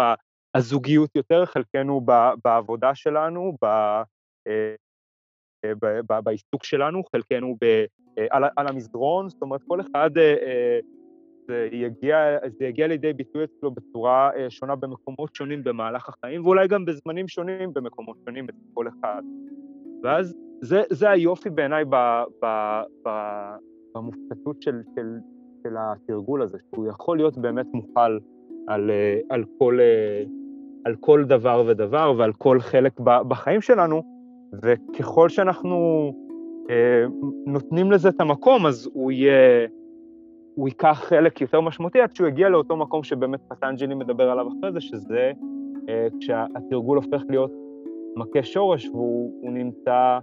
[0.55, 2.01] הזוגיות יותר, חלקנו
[2.45, 3.67] בעבודה שלנו, ב,
[4.47, 4.75] אה,
[6.25, 7.85] בעיסוק שלנו, חלקנו ב,
[8.19, 10.79] אה, על, על המסדרון, זאת אומרת, כל אחד, אה, אה,
[11.47, 12.17] זה יגיע,
[12.59, 17.29] זה יגיע לידי ביטוי אצלו בצורה אה, שונה במקומות שונים במהלך החיים, ואולי גם בזמנים
[17.29, 19.23] שונים במקומות שונים אצל כל אחד.
[20.03, 22.47] ואז זה, זה היופי בעיניי ב, ב,
[23.07, 23.11] ב,
[23.95, 25.19] במופקדות של, של,
[25.63, 28.19] של התרגול הזה, שהוא יכול להיות באמת מוכל
[28.67, 30.25] על, אה, על, כל, אה,
[30.85, 34.03] על כל דבר ודבר ועל כל חלק בחיים שלנו,
[34.63, 36.13] וככל שאנחנו
[37.47, 39.67] נותנים לזה את המקום, אז הוא יהיה,
[40.57, 44.73] הוא ייקח חלק יותר משמעותי עד שהוא יגיע לאותו מקום שבאמת פטנג'לי מדבר עליו אחרי
[44.73, 45.33] זה, שזה
[45.89, 47.53] אה, כשהתרגול הופך להיות
[48.17, 50.19] מכה שורש והוא הוא נמצא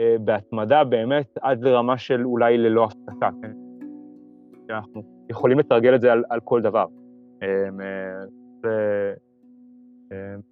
[0.00, 3.52] אה, בהתמדה באמת עד לרמה של אולי ללא הפסקה, כן?
[4.68, 6.84] שאנחנו יכולים לתרגל את זה על, על כל דבר.
[7.42, 7.68] אה,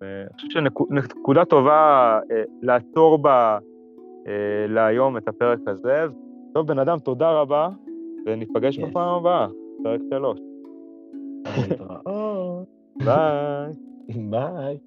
[0.01, 2.21] אני חושב שנקודה טובה
[2.63, 3.59] לעצור בה
[4.69, 6.07] להיום את הפרק הזה.
[6.55, 7.69] טוב, בן אדם, תודה רבה,
[8.27, 8.87] וניפגש Yes.
[8.87, 9.47] בפעם הבאה,
[9.83, 10.39] פרק שלוש.
[13.05, 13.73] ביי.
[14.31, 14.79] ביי.